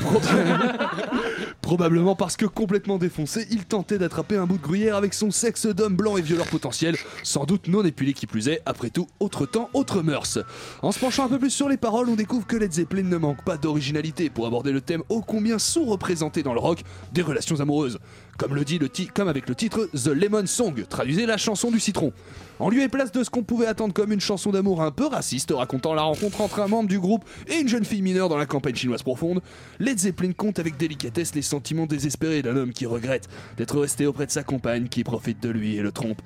[1.62, 5.66] Probablement parce que complètement défoncé, il tentait d'attraper un bout de gruyère avec son sexe
[5.66, 9.46] d'homme blanc et violeur potentiel, sans doute non épilé qui plus est, après tout, autre
[9.46, 10.38] temps, autre mœurs.
[10.83, 13.16] En se penchant un peu plus sur les paroles, on découvre que Led Zeppelin ne
[13.16, 17.61] manque pas d'originalité pour aborder le thème ô combien sous-représenté dans le rock des relations
[17.61, 17.98] amoureuses.
[18.38, 21.79] Comme le dit le comme avec le titre The Lemon Song, traduisez la chanson du
[21.79, 22.12] citron.
[22.59, 25.07] En lieu et place de ce qu'on pouvait attendre comme une chanson d'amour un peu
[25.07, 28.37] raciste, racontant la rencontre entre un membre du groupe et une jeune fille mineure dans
[28.37, 29.40] la campagne chinoise profonde,
[29.79, 34.27] Led Zeppelin compte avec délicatesse les sentiments désespérés d'un homme qui regrette d'être resté auprès
[34.27, 36.23] de sa compagne qui profite de lui et le trompe.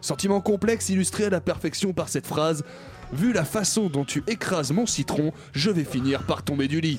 [0.00, 2.64] Sentiment complexe illustré à la perfection par cette phrase
[3.12, 6.98] Vu la façon dont tu écrases mon citron, je vais finir par tomber du lit.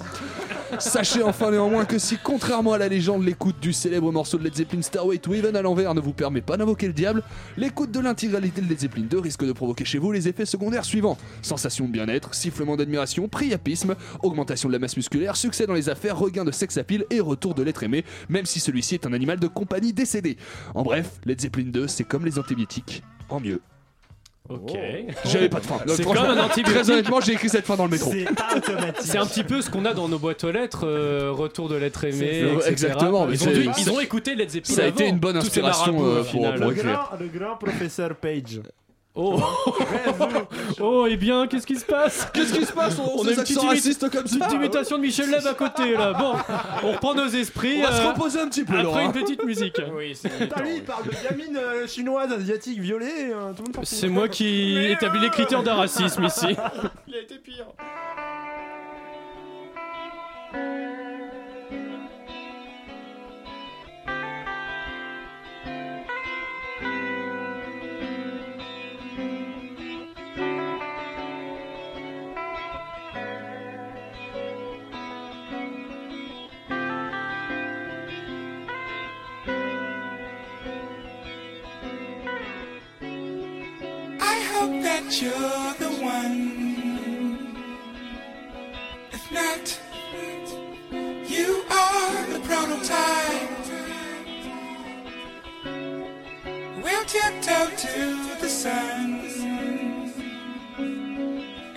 [0.78, 4.56] Sachez enfin néanmoins que si, contrairement à la légende, l'écoute du célèbre morceau de Led
[4.56, 7.24] Zeppelin Starway to Heaven à l'envers ne vous permet pas d'invoquer le diable,
[7.58, 10.86] l'écoute de l'intégralité de Led Zeppelin 2 risque de provoquer chez vous les effets secondaires
[10.86, 15.90] suivants sensation de bien-être, sifflement d'admiration, priapisme, augmentation de la masse musculaire, succès dans les
[15.90, 19.14] affaires, regain de sex appeal et retour de l'être aimé, même si celui-ci est un
[19.14, 20.38] animal de compagnie décédé.
[20.76, 23.62] En bref, Led Zeppelin 2, c'est comme les antibiotiques, en mieux.
[24.48, 24.72] Ok.
[25.26, 25.78] J'avais pas de fin.
[25.88, 26.74] C'est Franchement, comme un antibiotique.
[26.84, 28.12] Très honnêtement, j'ai écrit cette fin dans le métro.
[29.00, 31.76] C'est un petit peu ce qu'on a dans nos boîtes aux lettres, euh, retour de
[31.76, 32.18] l'être aimé.
[32.20, 32.70] C'est- etc.
[32.72, 34.76] exactement, Ils ont, dû- ils ont écouté Led Zeppelin.
[34.76, 36.94] Ça a été une bonne inspiration, euh, pour- pour Le écrire.
[36.94, 38.62] grand, le grand professeur Page.
[39.22, 39.38] Oh,
[40.80, 43.36] oh, et bien, qu'est-ce qui se passe Qu'est-ce qui se passe On- on a une
[43.38, 46.14] petite racistes comme ça Petite imitation de Michel Leb à côté là.
[46.14, 46.34] Bon,
[46.84, 47.80] on reprend nos esprits.
[47.80, 49.04] On va se euh, reposer un petit peu, Après Laura.
[49.04, 49.82] une petite musique.
[49.94, 53.32] Oui, Putain, lui, il parle de gamine euh, chinoise, asiatique, violée.
[53.34, 53.86] euh, tout le monde s'en fout.
[53.88, 56.56] C'est moi qui établis les critères de racisme ici.
[57.08, 57.66] Il a été pire.
[85.10, 86.40] That you're the one.
[89.12, 89.82] If not,
[91.28, 93.50] you are the prototype.
[96.84, 97.98] We'll tiptoe to
[98.40, 99.10] the sun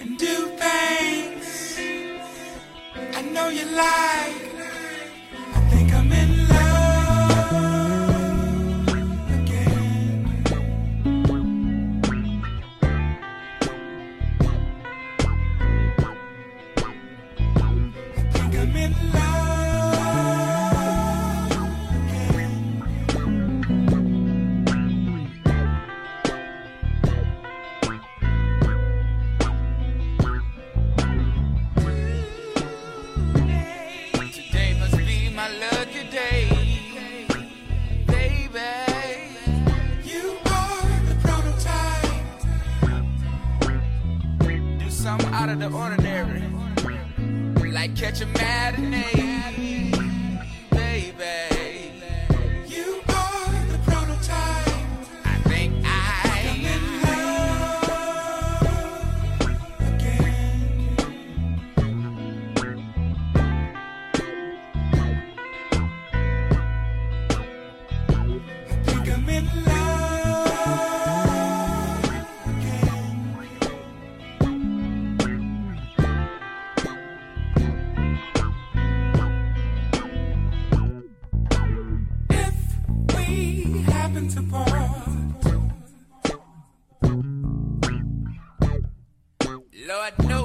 [0.00, 1.78] and do things
[3.16, 4.11] I know you like.
[90.02, 90.41] I don't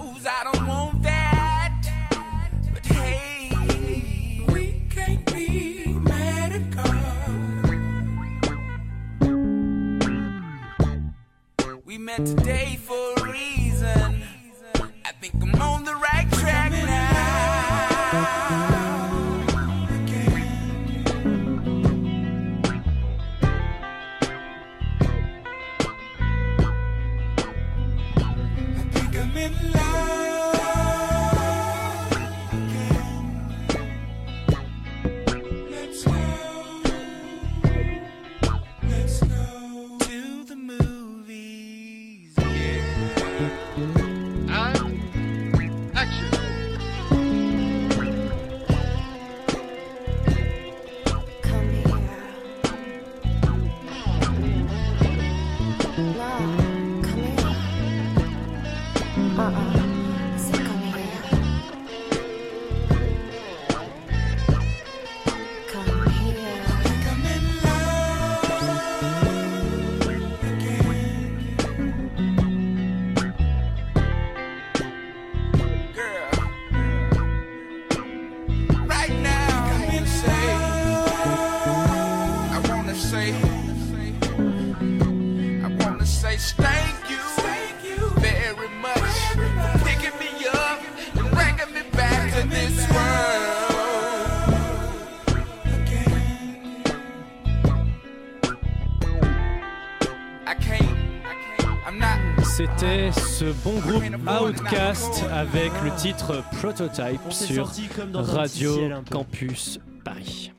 [102.87, 104.03] C'était ce bon groupe
[104.41, 107.69] Outcast avec le titre Prototype sur
[108.13, 108.89] Radio.
[109.11, 110.53] Campus Paris.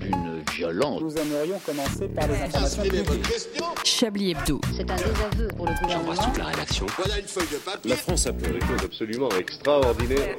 [0.00, 1.00] Une violence.
[1.00, 3.48] Nous aimerions commencer par les informations publiques.
[3.84, 4.60] Chablis Hebdo.
[4.76, 6.32] C'est un désaveu pour le gouvernement.
[6.38, 6.86] la rédaction.
[6.96, 7.90] Voilà une feuille de papier.
[7.90, 10.36] La France a fait des choses absolument extraordinaires.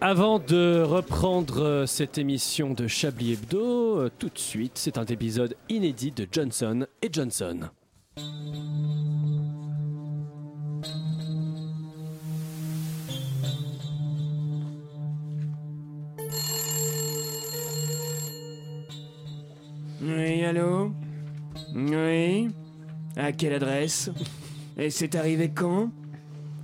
[0.00, 5.06] Avant de reprendre euh, cette émission de Chablis Hebdo, euh, tout de suite, c'est un
[5.06, 7.70] épisode inédit de Johnson et Johnson.
[20.00, 20.92] Oui, allô
[21.74, 22.48] Oui
[23.16, 24.10] À quelle adresse
[24.76, 25.90] Et c'est arrivé quand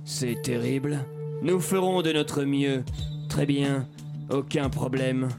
[0.05, 0.99] C'est terrible.
[1.41, 2.83] Nous ferons de notre mieux.
[3.29, 3.87] Très bien.
[4.29, 5.29] Aucun problème.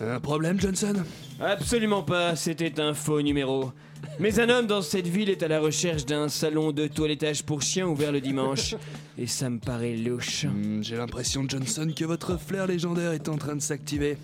[0.00, 0.94] Un problème, Johnson?
[1.40, 3.72] Absolument pas, c'était un faux numéro.
[4.18, 7.62] Mais un homme dans cette ville est à la recherche d'un salon de toilettage pour
[7.62, 8.74] chiens ouvert le dimanche.
[9.18, 10.44] Et ça me paraît louche.
[10.44, 14.18] Hmm, J'ai l'impression, Johnson, que votre flair légendaire est en train de s'activer.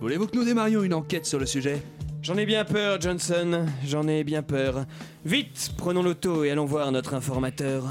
[0.00, 1.82] Voulez-vous que nous démarrions une enquête sur le sujet
[2.22, 3.66] J'en ai bien peur, Johnson.
[3.84, 4.84] J'en ai bien peur.
[5.24, 7.84] Vite, prenons l'auto et allons voir notre informateur.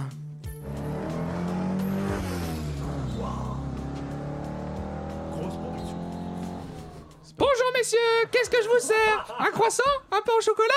[7.37, 7.97] Bonjour messieurs,
[8.31, 9.35] qu'est-ce que je vous sers?
[9.39, 9.83] Un croissant?
[10.11, 10.73] Un pain au chocolat?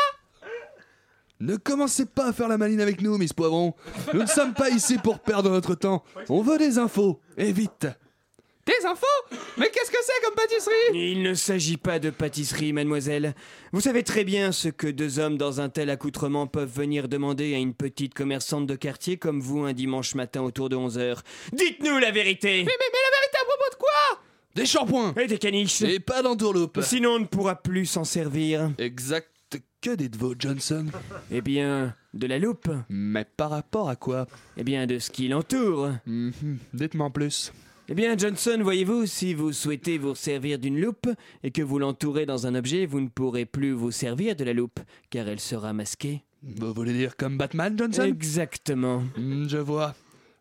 [1.40, 3.74] Ne commencez pas à faire la maline avec nous, Miss Poivron.
[4.12, 6.02] Nous ne sommes pas ici pour perdre notre temps.
[6.28, 7.20] On veut des infos.
[7.36, 7.86] Et vite
[8.68, 9.06] Des infos
[9.56, 13.34] Mais qu'est-ce que c'est comme pâtisserie Il ne s'agit pas de pâtisserie, mademoiselle.
[13.72, 17.54] Vous savez très bien ce que deux hommes dans un tel accoutrement peuvent venir demander
[17.54, 21.18] à une petite commerçante de quartier comme vous un dimanche matin autour de 11h.
[21.52, 24.22] Dites-nous la vérité mais, mais, mais la vérité à propos de quoi
[24.54, 28.70] Des shampoings Et des caniches Et pas d'entourloupe Sinon on ne pourra plus s'en servir.
[28.78, 29.28] Exact.
[29.80, 30.86] Que dites-vous, Johnson
[31.30, 34.26] Eh bien, de la loupe Mais par rapport à quoi?
[34.58, 35.90] Eh bien, de ce qui l'entoure.
[36.04, 37.52] Mhm, Dites-moi en plus.
[37.90, 41.08] Eh bien, Johnson, voyez-vous, si vous souhaitez vous servir d'une loupe
[41.42, 44.52] et que vous l'entourez dans un objet, vous ne pourrez plus vous servir de la
[44.52, 46.22] loupe, car elle sera masquée.
[46.42, 48.02] Vous voulez dire comme Batman, Johnson?
[48.02, 49.02] Exactement.
[49.16, 49.94] Hmm, Je vois.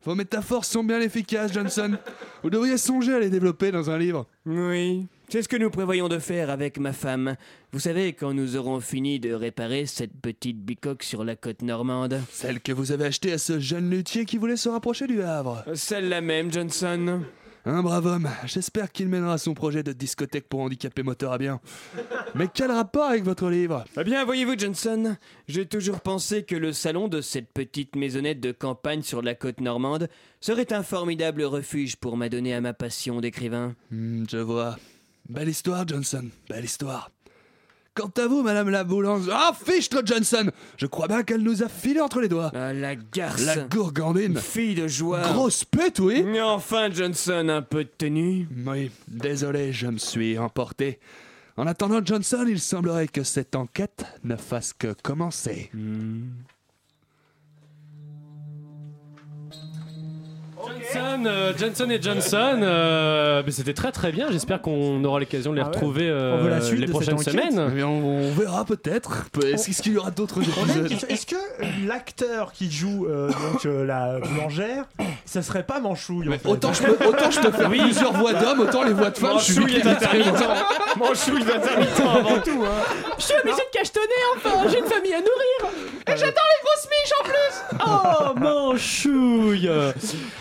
[0.03, 1.97] Vos métaphores sont bien efficaces, Johnson.
[2.43, 4.25] Vous devriez songer à les développer dans un livre.
[4.45, 5.05] Oui.
[5.29, 7.35] C'est ce que nous prévoyons de faire avec ma femme.
[7.73, 12.21] Vous savez, quand nous aurons fini de réparer cette petite bicoque sur la côte normande.
[12.31, 15.65] Celle que vous avez achetée à ce jeune luthier qui voulait se rapprocher du Havre.
[15.73, 17.23] Celle-là même, Johnson.
[17.69, 18.29] Un brave homme.
[18.45, 21.59] J'espère qu'il mènera son projet de discothèque pour handicapés moteurs à bien.
[22.33, 23.83] Mais quel rapport avec votre livre?
[23.99, 25.17] Eh bien, voyez-vous, Johnson,
[25.49, 29.59] j'ai toujours pensé que le salon de cette petite maisonnette de campagne sur la côte
[29.59, 30.07] normande
[30.39, 33.75] serait un formidable refuge pour m'adonner à ma passion d'écrivain.
[33.91, 34.77] Hmm, Je vois.
[35.27, 36.29] Belle histoire, Johnson.
[36.49, 37.11] Belle histoire.
[37.97, 39.27] Quant à vous, Madame la boulange...
[39.33, 42.51] Ah, fichtre, Johnson Je crois bien qu'elle nous a filé entre les doigts.
[42.53, 43.43] Ah, la garce.
[43.43, 44.37] La gourgandine.
[44.37, 45.21] Fille de joie.
[45.21, 48.47] Grosse pète, oui Mais enfin, Johnson, un peu de tenue.
[48.67, 50.99] Oui, désolé, je me suis emporté.
[51.55, 55.71] En attendant, Johnson, il semblerait que cette enquête ne fasse que commencer.
[60.67, 64.27] Johnson, euh, Johnson et Johnson, euh, mais c'était très très bien.
[64.31, 65.71] J'espère qu'on aura l'occasion de les Ah ouais.
[65.75, 67.67] retrouver euh, On veut la suite les de prochaines enquête semaines.
[67.71, 69.25] Eh bien, on, on verra peut-être.
[69.31, 71.07] Peut- Est-ce est-ce qu'il y aura d'autres On a une épisodes question.
[71.09, 74.85] Est-ce que l'acteur qui joue euh, donc euh, la boulangère,
[75.25, 78.33] ça serait pas Manchouille en fait Autant je peux, autant je peux faire plusieurs voix
[78.33, 80.43] d'hommes, autant les voix de femmes, je suis Manchouille est intermittent.
[80.97, 83.03] Manchouille est intermittent avant tout, hein.
[83.17, 84.05] Je suis obligé de cachetonner
[84.35, 85.73] enfin, j'ai une famille à nourrir.
[86.09, 88.33] Et j'attends les grosses miches en plus Oh,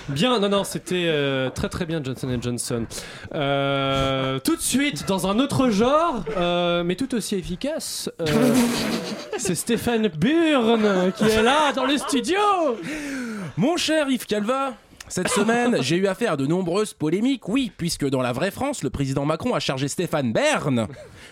[0.08, 2.86] Bien, non, non, c'était euh, très très bien Johnson Johnson.
[3.34, 8.10] Euh, tout de suite, dans un autre genre, euh, mais tout aussi efficace,
[9.38, 12.38] c'est Stéphane Burn qui est là dans le studio.
[13.56, 14.74] Mon cher Yves Calva,
[15.08, 18.82] cette semaine, j'ai eu affaire à de nombreuses polémiques, oui, puisque dans la vraie France,
[18.82, 20.88] le président Macron a chargé Stéphane Bern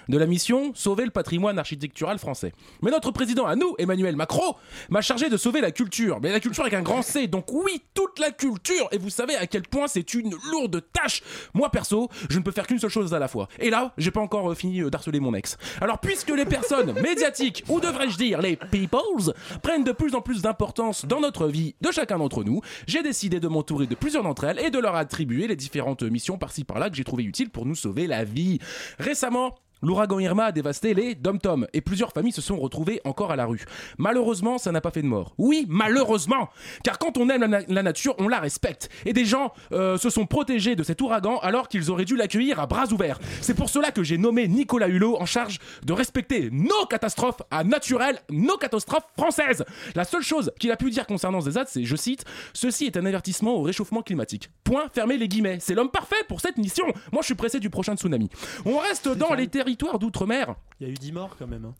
[0.08, 2.52] de la mission Sauver le patrimoine architectural français.
[2.82, 4.54] Mais notre président à nous, Emmanuel Macron,
[4.90, 6.20] m'a chargé de sauver la culture.
[6.22, 8.88] Mais la culture avec un grand C, donc oui, toute la culture.
[8.92, 11.22] Et vous savez à quel point c'est une lourde tâche.
[11.54, 13.48] Moi perso, je ne peux faire qu'une seule chose à la fois.
[13.58, 15.56] Et là, j'ai pas encore euh, fini euh, d'harceler mon ex.
[15.80, 19.32] Alors puisque les personnes médiatiques, ou devrais-je dire les peoples,
[19.62, 23.40] prennent de plus en plus d'importance dans notre vie de chacun d'entre nous, j'ai décidé
[23.40, 26.90] de m'entourer de plusieurs d'entre elles et de leur attribuer les différentes missions par-ci par-là
[26.90, 28.58] que j'ai trouvé utiles pour nous sauver la vie.
[28.98, 33.36] Récemment, L'ouragan Irma a dévasté les dom-toms et plusieurs familles se sont retrouvées encore à
[33.36, 33.64] la rue.
[33.98, 35.34] Malheureusement, ça n'a pas fait de mort.
[35.36, 36.48] Oui, malheureusement
[36.82, 38.88] Car quand on aime la, na- la nature, on la respecte.
[39.04, 42.60] Et des gens euh, se sont protégés de cet ouragan alors qu'ils auraient dû l'accueillir
[42.60, 43.18] à bras ouverts.
[43.42, 47.62] C'est pour cela que j'ai nommé Nicolas Hulot en charge de respecter nos catastrophes à
[47.64, 49.64] naturelles, nos catastrophes françaises.
[49.94, 52.96] La seule chose qu'il a pu dire concernant ce ZAD, c'est, je cite, Ceci est
[52.96, 54.48] un avertissement au réchauffement climatique.
[54.64, 55.58] Point, fermez les guillemets.
[55.60, 56.86] C'est l'homme parfait pour cette mission.
[57.12, 58.30] Moi, je suis pressé du prochain tsunami.
[58.64, 60.54] On reste dans les territoires d'outre-mer.
[60.80, 61.64] Il y a eu 10 morts quand même.
[61.64, 61.74] hein.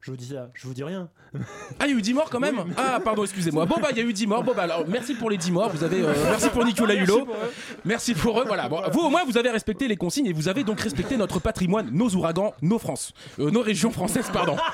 [0.00, 1.10] Je vous dis ça, je vous dis rien.
[1.80, 3.66] Ah, il y a eu 10 morts quand même Ah, pardon, excusez-moi.
[3.66, 4.44] Bon, bah, il y a eu 10 morts.
[4.44, 5.70] Bon, bah, alors, merci pour les 10 morts.
[5.70, 7.26] Vous avez, euh, merci pour Nicolas Hulot.
[7.84, 8.44] Merci pour eux.
[8.46, 8.68] Voilà.
[8.68, 11.40] Bon, vous, au moins, vous avez respecté les consignes et vous avez donc respecté notre
[11.40, 13.12] patrimoine, nos ouragans, nos France.
[13.40, 14.56] Euh, nos régions françaises, pardon.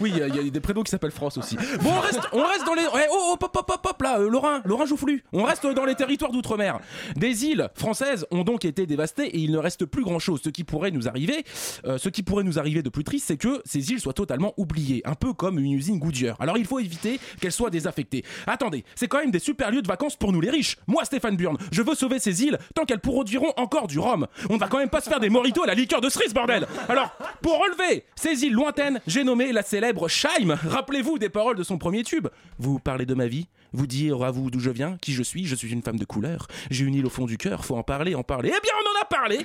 [0.00, 1.56] Oui, il y a- il y, a des prénoms qui s'appellent France aussi.
[1.82, 2.82] Bon, on reste, on reste dans les.
[2.82, 5.24] ouais, oh, oh, hop, hop, hop, hop, là, euh, Laurent, Laurent Joufflu.
[5.32, 6.78] On reste dans les territoires d'outre-mer.
[7.16, 10.40] Des îles françaises ont donc été dévastées et il ne reste plus grand-chose.
[10.44, 11.44] Ce qui pourrait nous arriver,
[11.84, 14.54] euh, ce qui pourrait nous arriver de plus triste, c'est que ces îles soient totalement
[14.56, 16.36] oubliées, un peu comme une usine Goodyear.
[16.40, 18.24] Alors il faut éviter qu'elles soient désaffectées.
[18.46, 20.76] Attendez, c'est quand même des super lieux de vacances pour nous les riches.
[20.86, 24.26] Moi, Stéphane Burn, je veux sauver ces îles tant qu'elles produiront encore du rhum.
[24.50, 26.34] On ne va quand même pas se faire des moritos à la liqueur de cerise,
[26.34, 26.66] bordel.
[26.88, 27.10] Alors,
[27.42, 30.58] pour relever ces îles lointaines, j'ai nommé la célèbre Scheim.
[30.68, 32.28] Rappelez-vous des paroles de son premier tube.
[32.58, 35.46] Vous parlez de ma vie, vous dire à vous d'où je viens, qui je suis,
[35.46, 36.46] je suis une femme de couleur.
[36.70, 38.52] J'ai une île au fond du cœur, faut en parler, en parler.
[38.56, 39.38] Eh bien, on en a parlé.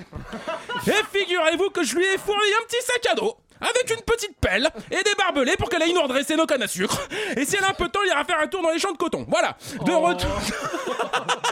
[0.88, 3.36] Et figurez-vous que je lui ai fourni un petit sac à dos.
[3.64, 6.68] Avec une petite pelle et des barbelés pour qu'elle aille nous redresser nos cannes à
[6.68, 7.08] sucre.
[7.38, 8.80] Et si elle a un peu de temps, il ira faire un tour dans les
[8.80, 9.26] champs de coton.
[9.30, 9.58] Voilà.
[9.86, 10.30] De retour.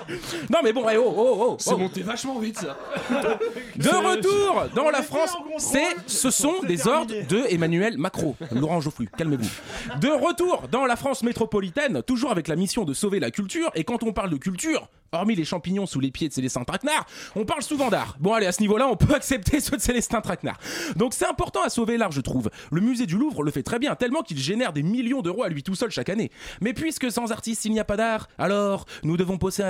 [0.49, 1.57] non mais bon, oh, oh, oh.
[1.59, 1.77] C'est oh.
[1.77, 2.77] monté vachement vite ça.
[3.75, 8.35] De retour dans la France, c'est, ce sont des ordres de Emmanuel Macron.
[8.51, 9.49] Laurent Geoffroy, calmez-vous.
[9.99, 13.71] De retour dans la France métropolitaine, toujours avec la mission de sauver la culture.
[13.75, 17.05] Et quand on parle de culture, hormis les champignons sous les pieds de Célestin Traquenard,
[17.35, 18.15] on parle souvent d'art.
[18.21, 20.57] Bon, allez, à ce niveau-là, on peut accepter ceux de Célestin Traquenard.
[20.95, 22.49] Donc c'est important à sauver l'art, je trouve.
[22.71, 25.49] Le musée du Louvre le fait très bien, tellement qu'il génère des millions d'euros à
[25.49, 26.31] lui tout seul chaque année.
[26.61, 29.63] Mais puisque sans artistes, il n'y a pas d'art, alors nous devons, penser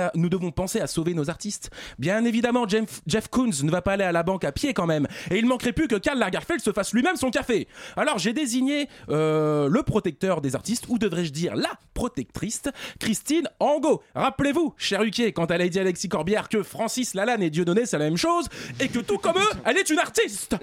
[0.80, 1.70] à, sauver nos artistes.
[1.98, 4.86] Bien évidemment, Jeff, Jeff Koons ne va pas aller à la banque à pied quand
[4.86, 5.08] même.
[5.32, 7.66] Et il manquerait plus que Karl Lagerfeld se fasse lui-même son café.
[7.96, 12.62] Alors j'ai désigné euh, le protecteur des artistes, ou devrais-je dire la protectrice,
[13.00, 14.02] Christine Angot.
[14.14, 17.86] Rappelez-vous, cher Huquier, quand elle a dit à Alexis Corbière que Francis Lalanne et Dieudonné
[17.86, 18.46] c'est la même chose,
[18.80, 20.56] et que tout comme eux, elle est une artiste.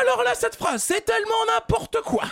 [0.00, 2.24] Alors là, cette phrase, c'est tellement n'importe quoi,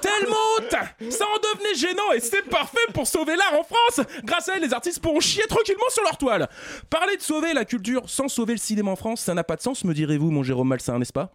[0.00, 4.06] tellement haute, ça en devenait gênant et c'est parfait pour sauver l'art en France.
[4.24, 6.48] Grâce à elle, les artistes pourront chier tranquillement sur leur toile.
[6.90, 9.62] Parler de sauver la culture sans sauver le cinéma en France, ça n'a pas de
[9.62, 11.32] sens, me direz-vous, mon Jérôme Malsain, n'est-ce pas?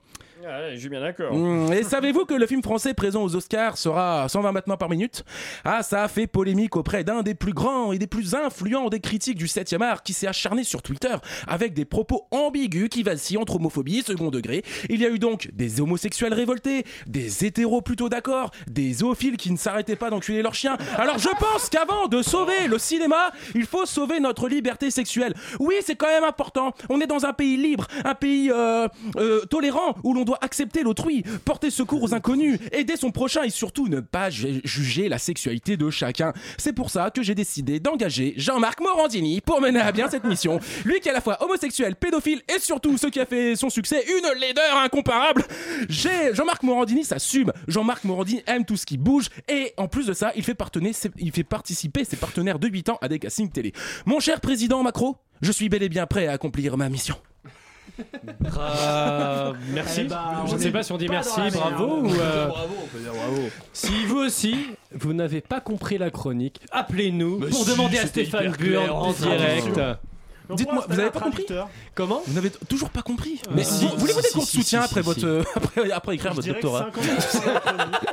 [0.74, 1.34] Je suis bien d'accord.
[1.34, 4.90] Mmh, et savez-vous que le film français présent aux Oscars sera à 120 battements par
[4.90, 5.24] minute?
[5.64, 9.00] Ah, ça a fait polémique auprès d'un des plus grands et des plus influents des
[9.00, 11.16] critiques du 7e art qui s'est acharné sur Twitter
[11.48, 14.64] avec des propos ambigus qui vacillent entre homophobie et second degré.
[14.90, 19.52] Il y a eu donc des homosexuels révoltés, des hétéros plutôt d'accord, des zoophiles qui
[19.52, 20.78] ne s'arrêtaient pas d'enculer leurs chiens.
[20.98, 25.34] Alors je pense qu'avant de sauver le cinéma, il faut sauver notre liberté sexuelle.
[25.60, 26.74] Oui, c'est quand même important.
[26.90, 28.88] On est dans un pays libre, un pays euh,
[29.18, 33.50] euh, tolérant où l'on doit accepter l'autrui, porter secours aux inconnus, aider son prochain et
[33.50, 36.34] surtout ne pas ju- juger la sexualité de chacun.
[36.58, 40.60] C'est pour ça que j'ai décidé d'engager Jean-Marc Morandini pour mener à bien cette mission.
[40.86, 43.70] Lui qui est à la fois homosexuel, pédophile et surtout ce qui a fait son
[43.70, 45.44] succès, une laideur incomparable.
[45.90, 47.52] Jean-Marc Morandini s'assume.
[47.68, 50.94] Jean-Marc Morandini aime tout ce qui bouge et en plus de ça, il fait, partenaire-
[51.18, 53.74] il fait participer ses partenaires de 8 ans à des castings télé.
[54.06, 57.16] Mon cher président Macron, je suis bel et bien prêt à accomplir ma mission.
[58.40, 60.02] Bra- merci.
[60.02, 62.10] Eh ben, je ne sais pas si on dit pas merci, bravo ou.
[62.10, 63.50] euh, Bravo, on peut dire bravo.
[63.74, 64.56] Si vous aussi,
[64.94, 68.54] vous n'avez pas compris la chronique, appelez-nous pour si, demander à Stéphane
[68.90, 69.80] en en direct.
[70.50, 71.46] Dites-moi, vous avez installer pas compris.
[71.96, 74.58] Comment Vous n'avez toujours pas compris Euh, Mais si, vous- voulez-vous des cours de si,
[74.58, 75.26] soutien si, après, si, votre, si.
[75.26, 78.04] euh, après, après écrire Je votre doctorat 50% de la chronique,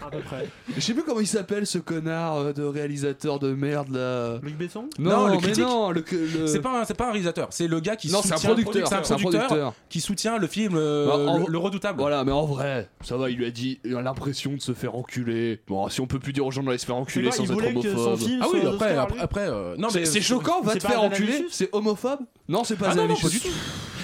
[0.00, 0.48] à peu près.
[0.74, 4.38] Je sais plus comment il s'appelle ce connard euh, de réalisateur de merde là.
[4.42, 5.64] Luc Besson Non, le mais critique.
[5.64, 8.50] non, le, le- C'est pas, un- pas réalisateur, c'est le gars qui Non, c'est soutient.
[8.50, 9.74] un producteur, C'est un c'est un producteur, producteur.
[9.88, 11.98] qui soutient le film euh, Bah, en- le, le Redoutable.
[12.00, 14.72] Voilà, mais en vrai, ça va, il lui a dit, il a l'impression de se
[14.72, 15.60] faire enculer.
[15.68, 17.50] Bon, si on peut plus dire aux gens d'aller se faire enculer quoi, sans il
[17.50, 18.18] être voulait que son homophobe.
[18.18, 21.02] film Ah oui, après, après, euh, non C'est mais c'est choquant, va te pas faire
[21.02, 21.46] enculer.
[21.62, 22.20] C'est homophobe?
[22.48, 23.48] Non, c'est pas Ah non, non, pas du tout.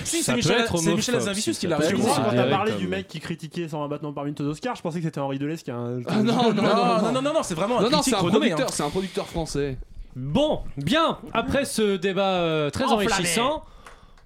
[0.05, 2.23] Si, c'est Michel, c'est Michel Azavicius si qui l'a être moi, réalisé.
[2.25, 2.77] quand t'as parlé hein.
[2.77, 5.39] du mec qui critiquait 120 battements par minute aux Oscars, je pensais que c'était Henri
[5.39, 6.01] Deleuze qui a un.
[6.07, 8.19] Ah non, non, Non, non, non, non, non, c'est vraiment un Non, non, critique c'est
[8.21, 8.47] un renommé.
[8.51, 8.73] producteur, hein.
[8.75, 9.77] c'est un producteur français.
[10.17, 13.13] Bon, bien, après ce débat euh, très Enflammé.
[13.13, 13.65] enrichissant,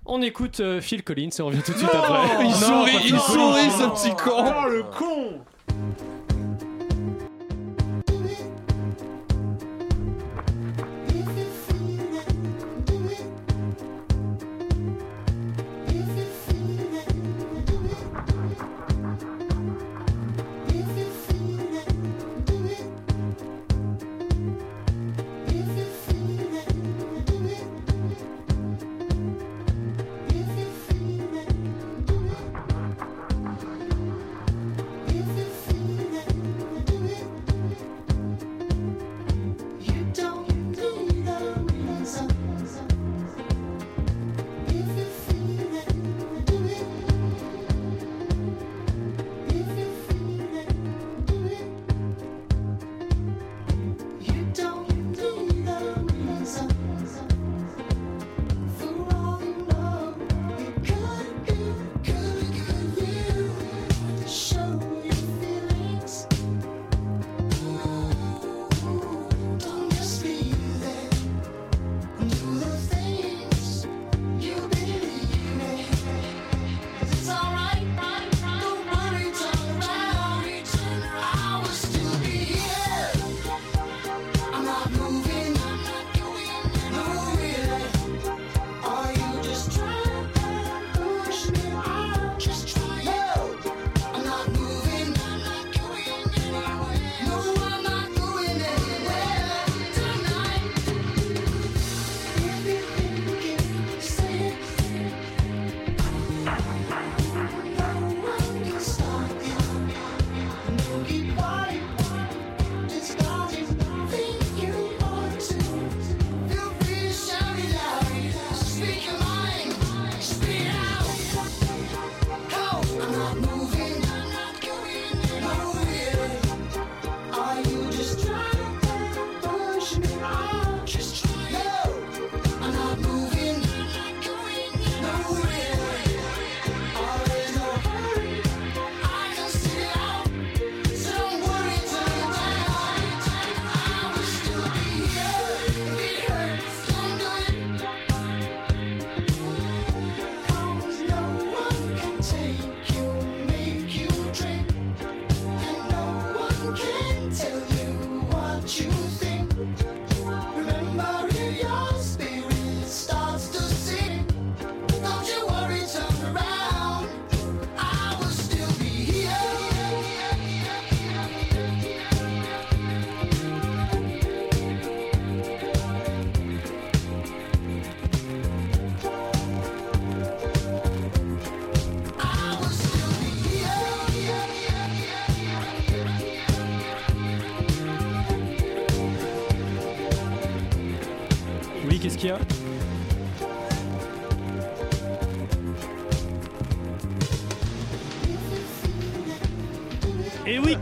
[0.06, 2.44] on écoute euh, Phil Collins et on revient tout de suite Non après.
[2.46, 4.32] Il sourit, il sourit, ce petit con.
[4.36, 5.40] Oh le con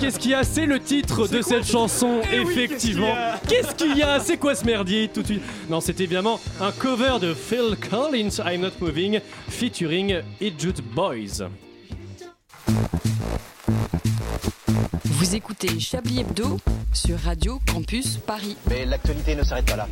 [0.01, 3.15] qu'est-ce qu'il y a C'est le titre de cette chanson, effectivement.
[3.47, 6.73] Qu'est-ce qu'il y a C'est quoi ce merdier tout de suite Non, c'est évidemment un
[6.73, 11.49] cover de Phil Collins, I'm Not Moving, featuring Idiot Boys.
[15.05, 16.59] Vous écoutez Chablis Hebdo
[16.95, 18.57] sur Radio Campus Paris.
[18.69, 19.89] Mais l'actualité ne s'arrête pas là.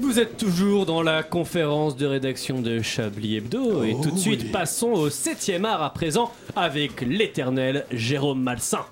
[0.00, 4.50] Vous êtes toujours dans la conférence de rédaction de Chablis Hebdo et tout de suite
[4.52, 8.86] passons au 7ème art à présent avec l'éternel Jérôme Malsain.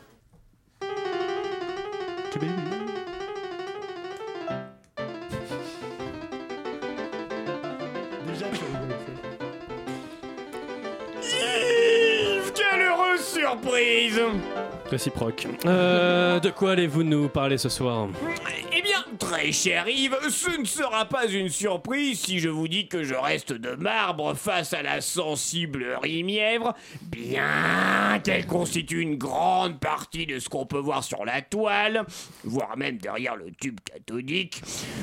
[11.21, 14.21] Yves, quelle heureuse surprise
[14.91, 15.47] Réciproque.
[15.67, 18.09] Euh, de quoi allez-vous nous parler ce soir?
[19.29, 23.15] Très cher Yves, ce ne sera pas une surprise si je vous dis que je
[23.15, 30.39] reste de marbre face à la sensible Rimièvre, bien qu'elle constitue une grande partie de
[30.39, 32.07] ce qu'on peut voir sur la toile,
[32.43, 34.63] voire même derrière le tube cathodique.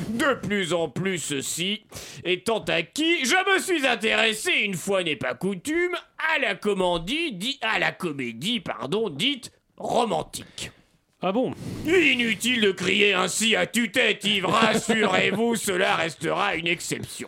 [0.10, 1.86] De plus en plus ceci,
[2.24, 5.96] étant acquis, je me suis intéressé, une fois n'est pas coutume,
[6.34, 10.72] à la comédie, dit, à la comédie, pardon, dite romantique.
[11.28, 11.56] Ah bon
[11.88, 17.28] Inutile de crier ainsi à tue-tête, Yves, rassurez-vous, cela restera une exception.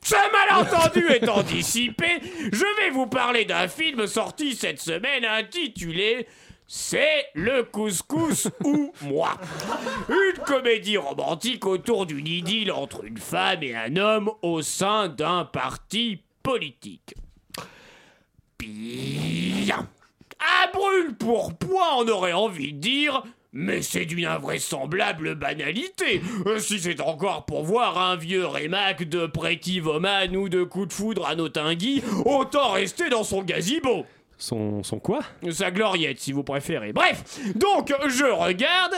[0.00, 2.06] Ce malentendu étant dissipé,
[2.52, 6.28] je vais vous parler d'un film sorti cette semaine intitulé
[6.68, 9.36] C'est le couscous ou moi.
[10.08, 15.44] Une comédie romantique autour d'une idylle entre une femme et un homme au sein d'un
[15.46, 17.16] parti politique.
[18.56, 19.88] Bien.
[20.62, 23.22] À brûle pour point, on aurait envie de dire.
[23.52, 26.20] Mais c'est d'une invraisemblable banalité.
[26.46, 30.84] Euh, Si c'est encore pour voir un vieux rémac de Pretty Woman ou de coup
[30.84, 34.04] de foudre à Notingui, autant rester dans son gazebo.
[34.36, 35.20] Son, son quoi?
[35.50, 36.92] Sa gloriette, si vous préférez.
[36.92, 38.94] Bref, donc je regarde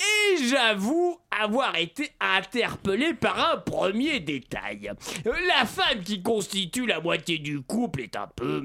[0.00, 4.92] et j'avoue avoir été interpellé par un premier détail.
[5.24, 8.62] La femme qui constitue la moitié du couple est un peu.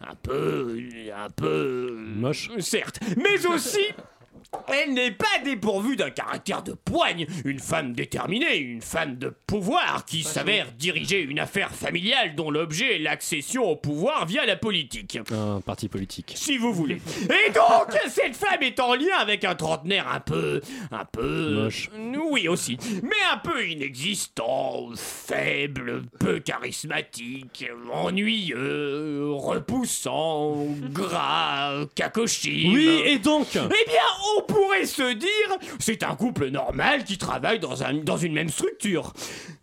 [0.00, 0.78] un peu.
[1.16, 1.96] un peu.
[2.16, 2.50] Moche.
[2.58, 3.80] Certes, mais aussi.
[4.68, 10.04] Elle n'est pas dépourvue d'un caractère de poigne, une femme déterminée, une femme de pouvoir
[10.04, 15.18] qui s'avère diriger une affaire familiale dont l'objet est l'accession au pouvoir via la politique.
[15.32, 16.32] Un parti politique.
[16.36, 17.00] Si vous voulez.
[17.46, 20.60] Et donc, cette femme est en lien avec un trentenaire un peu.
[20.90, 21.50] un peu.
[21.64, 21.90] Moche.
[22.30, 22.76] Oui, aussi.
[23.02, 32.72] Mais un peu inexistant, faible, peu charismatique, ennuyeux, repoussant, gras, cacochime.
[32.72, 34.02] Oui, et donc Eh bien,
[34.40, 38.48] on pourrait se dire, c'est un couple normal qui travaille dans, un, dans une même
[38.48, 39.12] structure.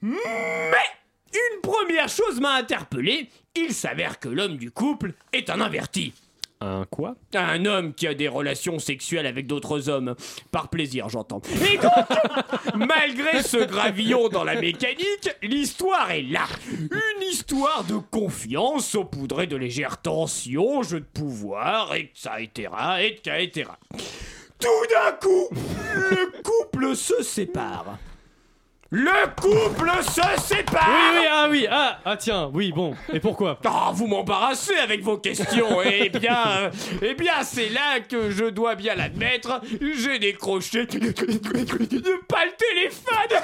[0.01, 0.17] Mais
[1.33, 6.13] une première chose m'a interpellé, il s'avère que l'homme du couple est un inverti.
[6.59, 7.15] Un quoi?
[7.35, 10.15] Un homme qui a des relations sexuelles avec d'autres hommes.
[10.51, 11.39] Par plaisir, j'entends.
[11.71, 11.91] Et donc,
[12.87, 16.47] malgré ce gravillon dans la mécanique, l'histoire est là.
[16.71, 22.69] Une histoire de confiance saupoudrée de légères tensions, jeu de pouvoir, etc.,
[23.01, 23.69] etc.
[24.59, 27.97] Tout d'un coup, le couple se sépare.
[28.89, 33.59] Le couple se sépare Oui, oui, ah oui, ah, ah tiens, oui, bon, et pourquoi?
[33.65, 35.81] Ah, vous m'embarrassez avec vos questions.
[35.83, 39.59] eh bien, euh, eh bien, c'est là que je dois bien l'admettre.
[39.81, 43.41] J'ai décroché pas le téléphone.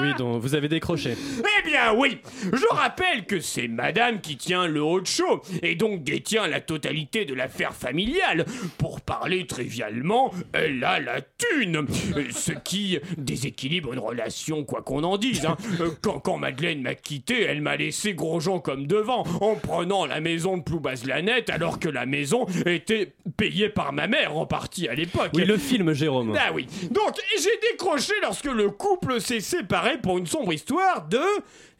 [0.00, 1.14] Oui, donc vous avez décroché.
[1.38, 2.18] Eh bien oui,
[2.52, 6.60] je rappelle que c'est madame qui tient le haut de show et donc détient la
[6.60, 8.44] totalité de l'affaire familiale.
[8.78, 11.86] Pour parler trivialement, elle a la thune,
[12.30, 15.44] ce qui déséquilibre une relation quoi qu'on en dise.
[15.46, 15.56] hein.
[16.02, 20.56] Quand, quand Madeleine m'a quitté, elle m'a laissé Grosjean comme devant en prenant la maison
[20.58, 25.30] de Ploubaz-Lanette alors que la maison était payée par ma mère en partie à l'époque.
[25.34, 26.34] Oui, le film, Jérôme.
[26.38, 26.66] Ah oui.
[26.90, 31.22] Donc, j'ai décroché lorsque le couple s'est séparé pour une sombre histoire de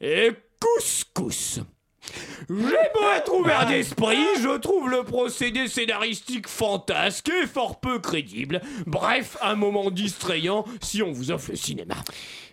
[0.01, 1.61] eh, couscous.
[2.49, 8.63] J'ai beau être ouvert d'esprit, je trouve le procédé scénaristique fantasque et fort peu crédible.
[8.87, 11.97] Bref, un moment distrayant si on vous offre le cinéma.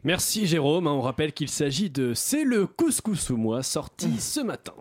[0.03, 4.73] Merci Jérôme, on rappelle qu'il s'agit de C'est le couscous ou moi, sorti ce matin.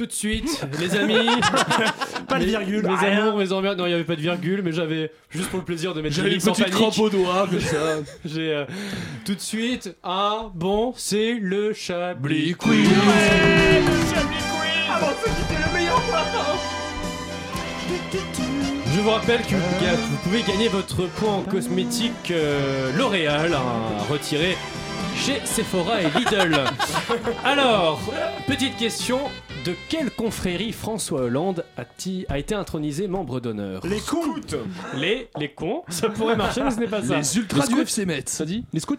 [0.00, 1.28] Tout de suite, les amis.
[2.26, 3.20] Pas de virgule, Mes rien.
[3.26, 3.76] amours, mes emmerdes.
[3.78, 6.14] Non, il n'y avait pas de virgule, mais j'avais juste pour le plaisir de mettre
[6.16, 7.96] J'avais des une petite crampe au doigt, comme ça.
[8.24, 8.64] J'ai euh,
[9.26, 12.78] tout de suite un bon, c'est le Chablis Quiz.
[12.78, 16.00] le Chablis Quiz Ah bon, c'était le meilleur
[18.94, 24.56] Je vous rappelle que vous pouvez gagner votre point en cosmétique euh, L'Oréal à retirer
[25.14, 26.58] chez Sephora et Lidl.
[27.44, 28.00] Alors,
[28.46, 29.18] petite question.
[29.64, 34.34] De quelle confrérie François Hollande a-t-il- a été intronisé membre d'honneur Les cons
[34.96, 37.18] Les, les cons Ça pourrait marcher, mais ce n'est pas ça.
[37.18, 37.80] Les ultras du.
[37.80, 38.22] FC Met.
[38.26, 38.96] Ça dit Les scouts?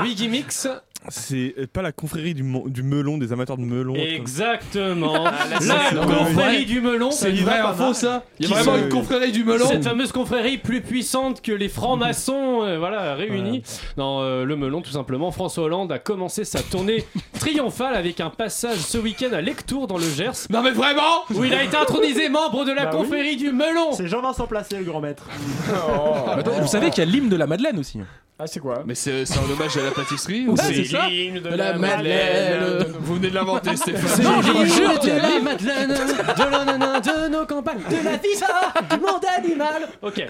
[0.00, 0.66] Oui, Gimmicks
[1.10, 3.94] C'est euh, pas la confrérie du, melon, des amateurs de melon.
[3.94, 5.24] Exactement.
[5.24, 7.10] là, la confrérie du melon.
[7.10, 10.12] C'est une vraie info, ça Il y a vraiment une confrérie du melon Cette fameuse
[10.12, 13.62] confrérie plus puissante que les francs-maçons, euh, voilà, réunis.
[13.96, 15.30] Dans euh, le melon, tout simplement.
[15.30, 17.04] François Hollande a commencé sa tournée
[17.38, 20.46] triomphale avec un passage ce week-end à Lectour dans le Gers.
[20.50, 22.98] Non mais vraiment Où il a été intronisé membre de la Bah oui.
[23.02, 23.92] confrérie du melon.
[23.92, 25.24] C'est Jean-Vincent Placé, le grand maître.
[26.28, 27.98] Attends, Vous savez qu'il y a l'hymne de la Madeleine aussi.
[28.42, 31.06] Ah, c'est quoi Mais c'est c'est un hommage à la pâtisserie ou c'est ça.
[31.08, 32.86] l'hymne de La Madeleine.
[33.00, 34.08] Vous venez de l'inventer Stéphane.
[34.08, 35.40] C'est Non, je vous jure de la.
[35.40, 38.46] Madeleine, de la nana, de nos campagnes, de la visa,
[38.90, 39.88] du monde animal.
[40.00, 40.24] Ok.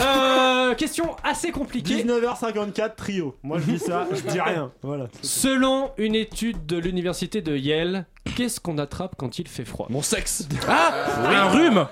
[0.00, 2.04] Euh, question assez compliquée.
[2.04, 3.34] 19h54, trio.
[3.42, 4.70] Moi, je dis ça, je dis rien.
[4.82, 5.08] Voilà.
[5.22, 8.06] Selon une étude de l'université de Yale,
[8.36, 9.86] qu'est-ce qu'on attrape quand il fait froid?
[9.90, 10.46] Mon sexe.
[10.68, 10.92] Ah
[11.24, 11.86] Un rhume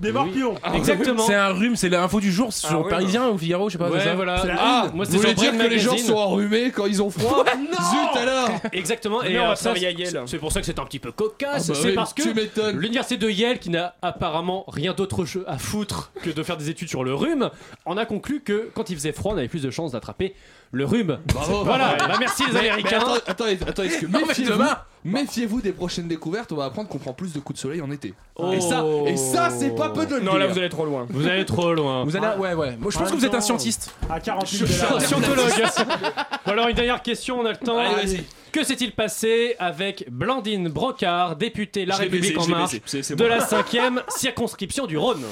[0.00, 0.54] Des morpions.
[0.74, 1.22] Exactement.
[1.26, 2.88] C'est un rhume, c'est l'info du jour sur rhume.
[2.88, 3.90] Parisien ou Figaro, je sais pas.
[3.90, 4.38] Ouais, c'est ça voilà.
[4.40, 7.10] C'est la Ah, Moi, voulez sur dire que les gens sont enrhumés quand ils ont
[7.10, 9.22] froid Zut alors Exactement.
[9.22, 10.22] Et on va euh, ça, travailler à c'est- Yale.
[10.26, 11.68] C'est pour ça que c'est un petit peu cocasse.
[11.70, 12.78] Ah bah c'est oui, parce que tu m'étonnes.
[12.78, 16.88] l'université de Yale, qui n'a apparemment rien d'autre à foutre que de faire des études
[16.88, 17.50] sur le rhume,
[17.84, 20.34] en a conclu que quand il faisait froid, on avait plus de chances d'attraper
[20.72, 21.18] le rhume.
[21.26, 21.64] Bravo.
[21.64, 21.96] Voilà.
[21.98, 23.00] Bah, merci les Mais- mais Américains.
[23.26, 24.76] attends, est-ce que Non, mais méfiez-vous, demain.
[25.04, 27.90] méfiez-vous des prochaines découvertes, on va apprendre qu'on prend plus de coups de soleil en
[27.90, 28.14] été.
[28.36, 28.52] Oh.
[28.52, 31.06] Et ça, et ça c'est pas peu de le Non, là, vous allez trop loin.
[31.10, 32.04] Vous allez trop loin.
[32.04, 32.26] Vous allez.
[32.38, 32.76] Ouais, ouais.
[32.78, 33.94] Moi, je pense que vous êtes un scientiste.
[34.08, 34.96] À 40 Je 000 suis dollars.
[34.96, 35.52] un Scientologue.
[36.46, 37.76] Alors une dernière question, on a le temps.
[37.78, 38.24] Allez, vas-y.
[38.52, 42.82] Que s'est-il passé avec Blandine Brocard, députée La République baisé, en marche baisé.
[42.84, 45.22] C'est- c'est de la 5ème circonscription du Rhône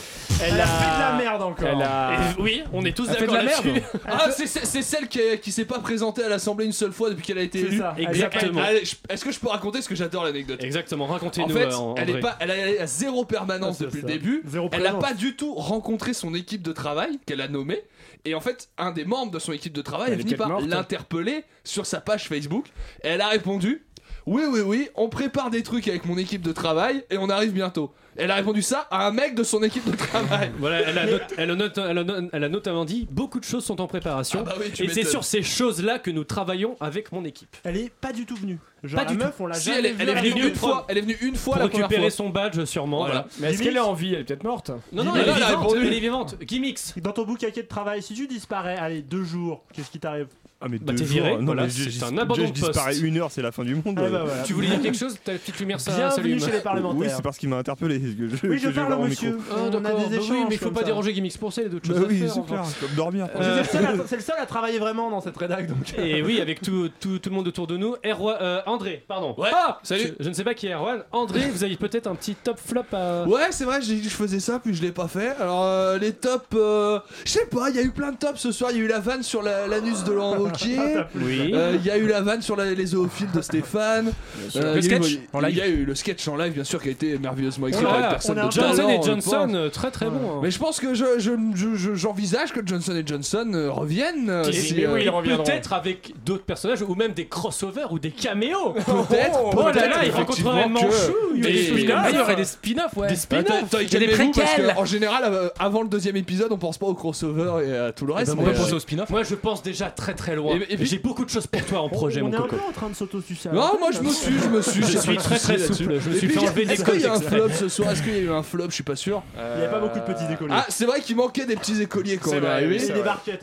[0.42, 1.68] Elle a fait de la merde encore.
[1.68, 2.12] Elle a.
[2.38, 3.70] Et Oui, on est tous Elle fait de d'accord la là-dessus.
[3.72, 3.84] merde.
[4.06, 7.38] Ah, c'est- celle qui, qui s'est pas présentée à l'Assemblée une seule fois depuis qu'elle
[7.38, 7.78] a été C'est élue.
[7.78, 7.94] ça.
[7.98, 8.60] Elle Exactement.
[9.08, 10.62] Est-ce que je peux raconter ce que j'adore l'anecdote?
[10.62, 11.48] Exactement, En racontez-nous.
[11.48, 14.06] fait, en- elle, en est pas, elle a, à zéro permanence Ah, depuis ça.
[14.06, 14.42] le début.
[14.46, 17.82] Zéro elle n'a pas du tout rencontré son équipe de travail qu'elle a nommée.
[18.24, 20.60] Et en fait, un des membres de son équipe de travail a est fini par
[20.60, 22.66] l'interpeller sur sa page Facebook.
[23.02, 23.86] Et elle a répondu
[24.30, 27.52] Oui, oui, oui, on prépare des trucs avec mon équipe de travail et on arrive
[27.52, 27.92] bientôt.
[28.20, 30.50] Elle a répondu ça à un mec de son équipe de travail.
[30.58, 33.38] Voilà, elle a, not- elle a not- elle a not- elle a notamment dit beaucoup
[33.40, 34.40] de choses sont en préparation.
[34.42, 35.10] Ah bah oui, tu et c'est m'étonnes.
[35.12, 37.56] sur ces choses-là que nous travaillons avec mon équipe.
[37.64, 38.58] Elle est pas du tout venue.
[38.82, 40.14] Genre, Pas la du meuf, on l'a Si, jamais elle est, vue elle est à
[40.16, 40.84] la venue une fois.
[40.88, 42.16] Elle est venue une fois Pour la première récupérer fois.
[42.16, 42.98] son badge sûrement.
[42.98, 43.12] Voilà.
[43.14, 43.28] voilà.
[43.40, 44.72] Mais est-ce qu'elle est en vie Elle est peut-être morte.
[44.92, 45.62] Non, non, elle est là, elle a vivante.
[45.68, 45.86] répondu.
[45.86, 46.36] Elle est vivante.
[46.42, 46.80] Gimmicks.
[47.00, 50.26] Dans ton boucaquet de travail, si tu disparais, allez, deux jours, qu'est-ce qui t'arrive
[50.60, 52.34] Ah, mais Bah, deux t'es jours, viré, non, voilà, mais c'est je- un je- abandon
[52.34, 52.72] je de poste.
[52.72, 53.94] disparais une heure, c'est la fin du monde.
[53.96, 54.42] Ah bah voilà.
[54.42, 56.40] Tu voulais dire quelque chose Ta petite lumière, ça Bienvenue s'allume.
[56.40, 56.98] chez les parlementaires.
[56.98, 58.00] Oui, c'est parce qu'il m'a interpellé.
[58.00, 59.36] que Oui, je parle, mon monsieur.
[59.36, 59.42] micro.
[59.52, 59.98] Ah, On a d'accord.
[60.00, 60.86] des Bah échanges oui, mais il faut comme pas ça.
[60.86, 62.32] déranger Gimmicks pour ça, il y a d'autres Bah choses à oui, faire.
[62.32, 63.28] c'est clair, comme dormir.
[63.32, 65.94] C'est le seul à- c'est le seul à travailler vraiment dans cette rédac donc.
[65.96, 67.94] Et oui, avec tout, tout, tout le monde autour de nous.
[68.04, 69.36] Erwan, euh, André, pardon.
[69.38, 70.12] Ouais, Ah, salut.
[70.18, 71.04] Je, je ne sais pas qui est Erwan.
[71.12, 73.22] André, vous avez peut-être un petit top flop à.
[73.28, 75.36] Ouais, c'est vrai, j'ai dit que je faisais ça, puis je l'ai pas fait.
[75.40, 78.40] Alors, euh, les tops, euh, je sais pas, il y a eu plein de tops
[78.40, 78.72] ce soir.
[78.72, 80.78] Il y a eu la vanne sur la- l'anus de Laurent Wauquiez.
[81.14, 81.50] Oui.
[81.54, 84.12] Euh, Il y a eu la vanne sur la- les zoophiles de Stéphane.
[84.56, 85.46] Euh, Le il y a eu- sketch en.
[85.46, 87.82] Il y a eu le sketch en live, bien sûr, qui a été merveilleusement écrit
[87.84, 89.54] par une personne de Johnson talent, et je Johnson, pense.
[89.54, 90.18] euh, très très bon.
[90.36, 90.40] hein.
[90.42, 94.28] Mais je pense que je, je- je- je- j'envisage que Johnson et Johnson euh, reviennent.
[94.30, 95.44] euh, Et- si, mais euh, oui, ils reviendront.
[95.44, 98.72] Peut-être avec d'autres personnages ou même des crossovers ou des caméos.
[99.08, 101.62] Peut-être, Oh là peut-être, là, il effectivement rencontrerait que- Manchou, il y a Mais- des
[101.64, 101.96] spin-offs.
[101.98, 103.08] Ah, il y aurait des spin-offs, ouais.
[103.08, 103.50] Des Attends, spin-offs.
[103.64, 104.74] attends, Il y a des calmez-vous, parce préquels.
[104.74, 107.92] que, en général, euh, avant le deuxième épisode, on pense pas au crossover et à
[107.92, 108.32] tout le reste.
[108.32, 109.10] ben, On mais, peut euh, penser au spin-off.
[109.10, 110.56] Moi je pense déjà très très loin.
[110.56, 112.42] Et- et puis- J'ai beaucoup de choses pour toi en projet, on mon est un
[112.42, 113.50] peu en train de s'auto-sucer.
[113.50, 114.82] Non, moi je me suis, je me suis.
[114.82, 117.00] Je suis très, très souple, je me Et suis puis, fait enlever des Est-ce qu'il
[117.00, 117.90] y a un flop ce soir?
[117.90, 118.64] Est-ce qu'il y a eu un flop?
[118.70, 119.22] Je suis pas sûr.
[119.54, 120.54] Il n'y a pas beaucoup de petits écoliers.
[120.56, 122.76] Ah, c'est vrai qu'il manquait des petits écooliers quand C'est on est arrivé.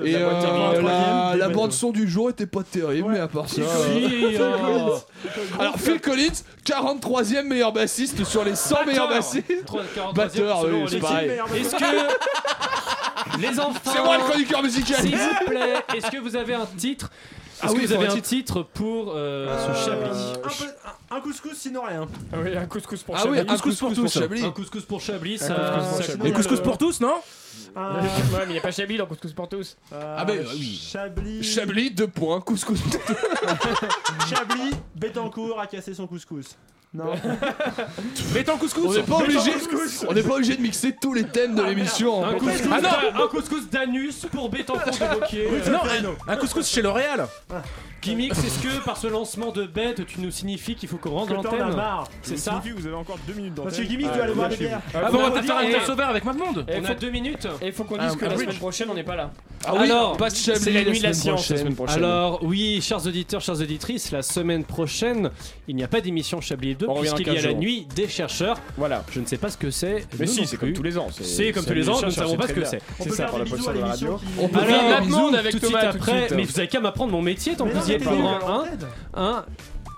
[0.04, 3.62] Et la euh, la, bande son du jour était pas terrible, mais à part ça.
[3.62, 4.90] euh.
[5.60, 9.66] Alors Phil Collins, 43e meilleur bassiste sur les 100 meilleurs bassistes.
[9.66, 11.32] Trois- 43e Batteur, oui, c'est pareil.
[11.56, 11.84] Est-ce que
[13.40, 15.02] les enfants, C'est moi le chroniqueur musical.
[15.02, 17.10] s'il vous plaît, est-ce que vous avez un titre
[17.62, 20.48] Ah Est-ce oui, que vous il faut avez un titre pour euh, ce Chablis Un,
[20.48, 22.08] peu- un- couscous sinon rien.
[22.34, 23.52] Ah oui, un couscous pour Ah oui, Chablis.
[23.52, 24.14] un couscous pour tous.
[24.14, 24.44] Chablis.
[24.44, 26.24] Un couscous pour Chablis, Un ça, couscous pour Chablis.
[26.28, 27.16] Les couscous pour tous, non
[27.76, 28.08] Un- Ouais,
[28.40, 29.78] mais il n'y a pas Chablis dans couscous pour tous.
[29.94, 30.80] euh, Ah ben, euh, oui.
[30.92, 31.44] Chablis.
[31.44, 32.80] Chablis, 2 points, couscous.
[34.30, 36.56] Chablis, Bettencourt a cassé son couscous.
[36.96, 37.14] Non.
[38.34, 41.26] Béton couscous On n'est pas obligé, couscous on n'est pas obligé de mixer tous les
[41.26, 42.24] thèmes de l'émission.
[42.26, 43.24] Un en couscous, Ah non.
[43.24, 45.48] un couscous d'anus pour Bétancourt de Wauquiez.
[45.72, 45.80] Non,
[46.28, 47.28] un, un couscous chez L'Oréal
[48.02, 51.32] Gimmicks, est-ce que par ce lancement de bête, tu nous signifies qu'il faut qu'on rentre
[51.32, 51.76] as l'antenne.
[52.22, 53.74] C'est Ça vous avez encore deux minutes d'antenne.
[53.76, 54.82] Que Gimmicks Ah, doit aller voir bien les bières.
[54.94, 57.48] Ah bon, on va faire un crossover avec McMonde Et On faut- a deux minutes.
[57.62, 59.32] Et il faut qu'on Ah, dise que un la semaine prochaine, on n'est pas là.
[59.68, 61.58] Ah oui, Alors, pas de Chablis C'est la nuit de la semaine science la prochaine.
[61.58, 61.98] semaine prochaine.
[62.04, 65.30] Alors oui, chers auditeurs, chères auditrices, la semaine prochaine,
[65.68, 67.50] il n'y a pas d'émission Chablis Hebdo On revient dans puisqu'il y a 15 la
[67.52, 67.60] jours.
[67.60, 68.58] nuit des chercheurs.
[68.78, 69.04] Voilà.
[69.12, 70.06] Je ne sais pas ce que c'est.
[70.20, 70.68] Mais nous si, non c'est plus.
[70.68, 71.08] comme tous les ans.
[71.22, 72.82] C'est comme tous les ans, nous ne savons pas ce que c'est.
[73.00, 74.20] C'est ça, pour la position de la radio.
[74.40, 75.40] On peut faire la des demande bisous.
[75.40, 76.38] avec tout de suite Thomas, tout de après, suite.
[76.38, 78.04] mais vous avez qu'à m'apprendre mon métier tant que vous y êtes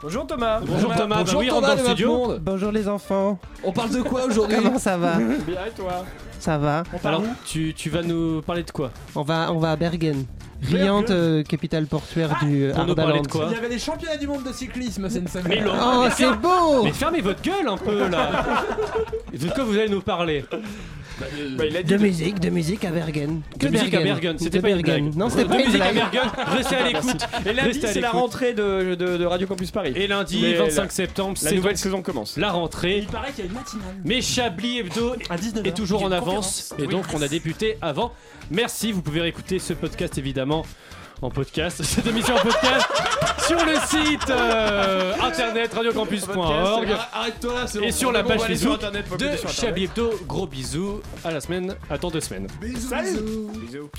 [0.02, 0.60] Bonjour Thomas.
[0.64, 2.08] Bonjour Thomas, bah Bonjour Thomas, le le studio.
[2.10, 2.40] monde.
[2.44, 4.58] Bonjour les enfants, On parle de quoi aujourd'hui?
[4.64, 5.16] Comment ça va?
[5.18, 6.06] Bien et toi?
[6.40, 6.84] Ça va.
[7.04, 8.92] Alors, tu, tu vas nous parler de quoi?
[9.16, 10.26] On va, on va à Bergen,
[10.62, 13.22] riante euh, capitale portuaire du nous parler Ardaland.
[13.24, 13.48] de quoi?
[13.50, 15.48] Il y avait les championnats du monde de cyclisme cette semaine.
[15.50, 16.84] Mais Laurent, Oh, mais c'est beau!
[16.84, 18.46] Mais fermez votre gueule un peu là.
[19.34, 20.46] De quoi vous allez nous parler?
[21.20, 23.42] Bah, a dit De musique, de musique à Bergen.
[23.60, 25.06] Que De musique à Bergen, c'était De pas une Bergen.
[25.06, 25.16] blague.
[25.18, 25.92] Non, c'était De pas une musique à.
[25.94, 29.94] Bergen, restez à l'écoute Et lundi, c'est la rentrée de, de, de Radio Campus Paris.
[29.96, 32.38] Et lundi, Mais 25 la- septembre, La nouvelle saison commence.
[32.38, 33.00] la rentrée.
[33.00, 33.96] Il paraît qu'il y a une matinale.
[34.06, 36.74] Mais Chablis Hebdo À 19 est toujours en avance conférence.
[36.80, 38.14] et donc on a débuté avant.
[38.52, 40.66] Merci, vous pouvez réécouter ce podcast évidemment
[41.22, 42.88] en podcast, cette émission en podcast
[43.48, 47.86] sur le site euh, internet radiocampus.org Arrête-toi là, c'est bon.
[47.86, 48.80] et sur la page Facebook
[49.18, 49.30] de.
[49.48, 50.12] Chablis Hebdo.
[50.28, 52.48] Gros bisous, à la semaine, à dans deux semaines.
[52.62, 53.12] Bisous, Salut.
[53.12, 53.52] bisous.
[53.56, 53.90] Bisous.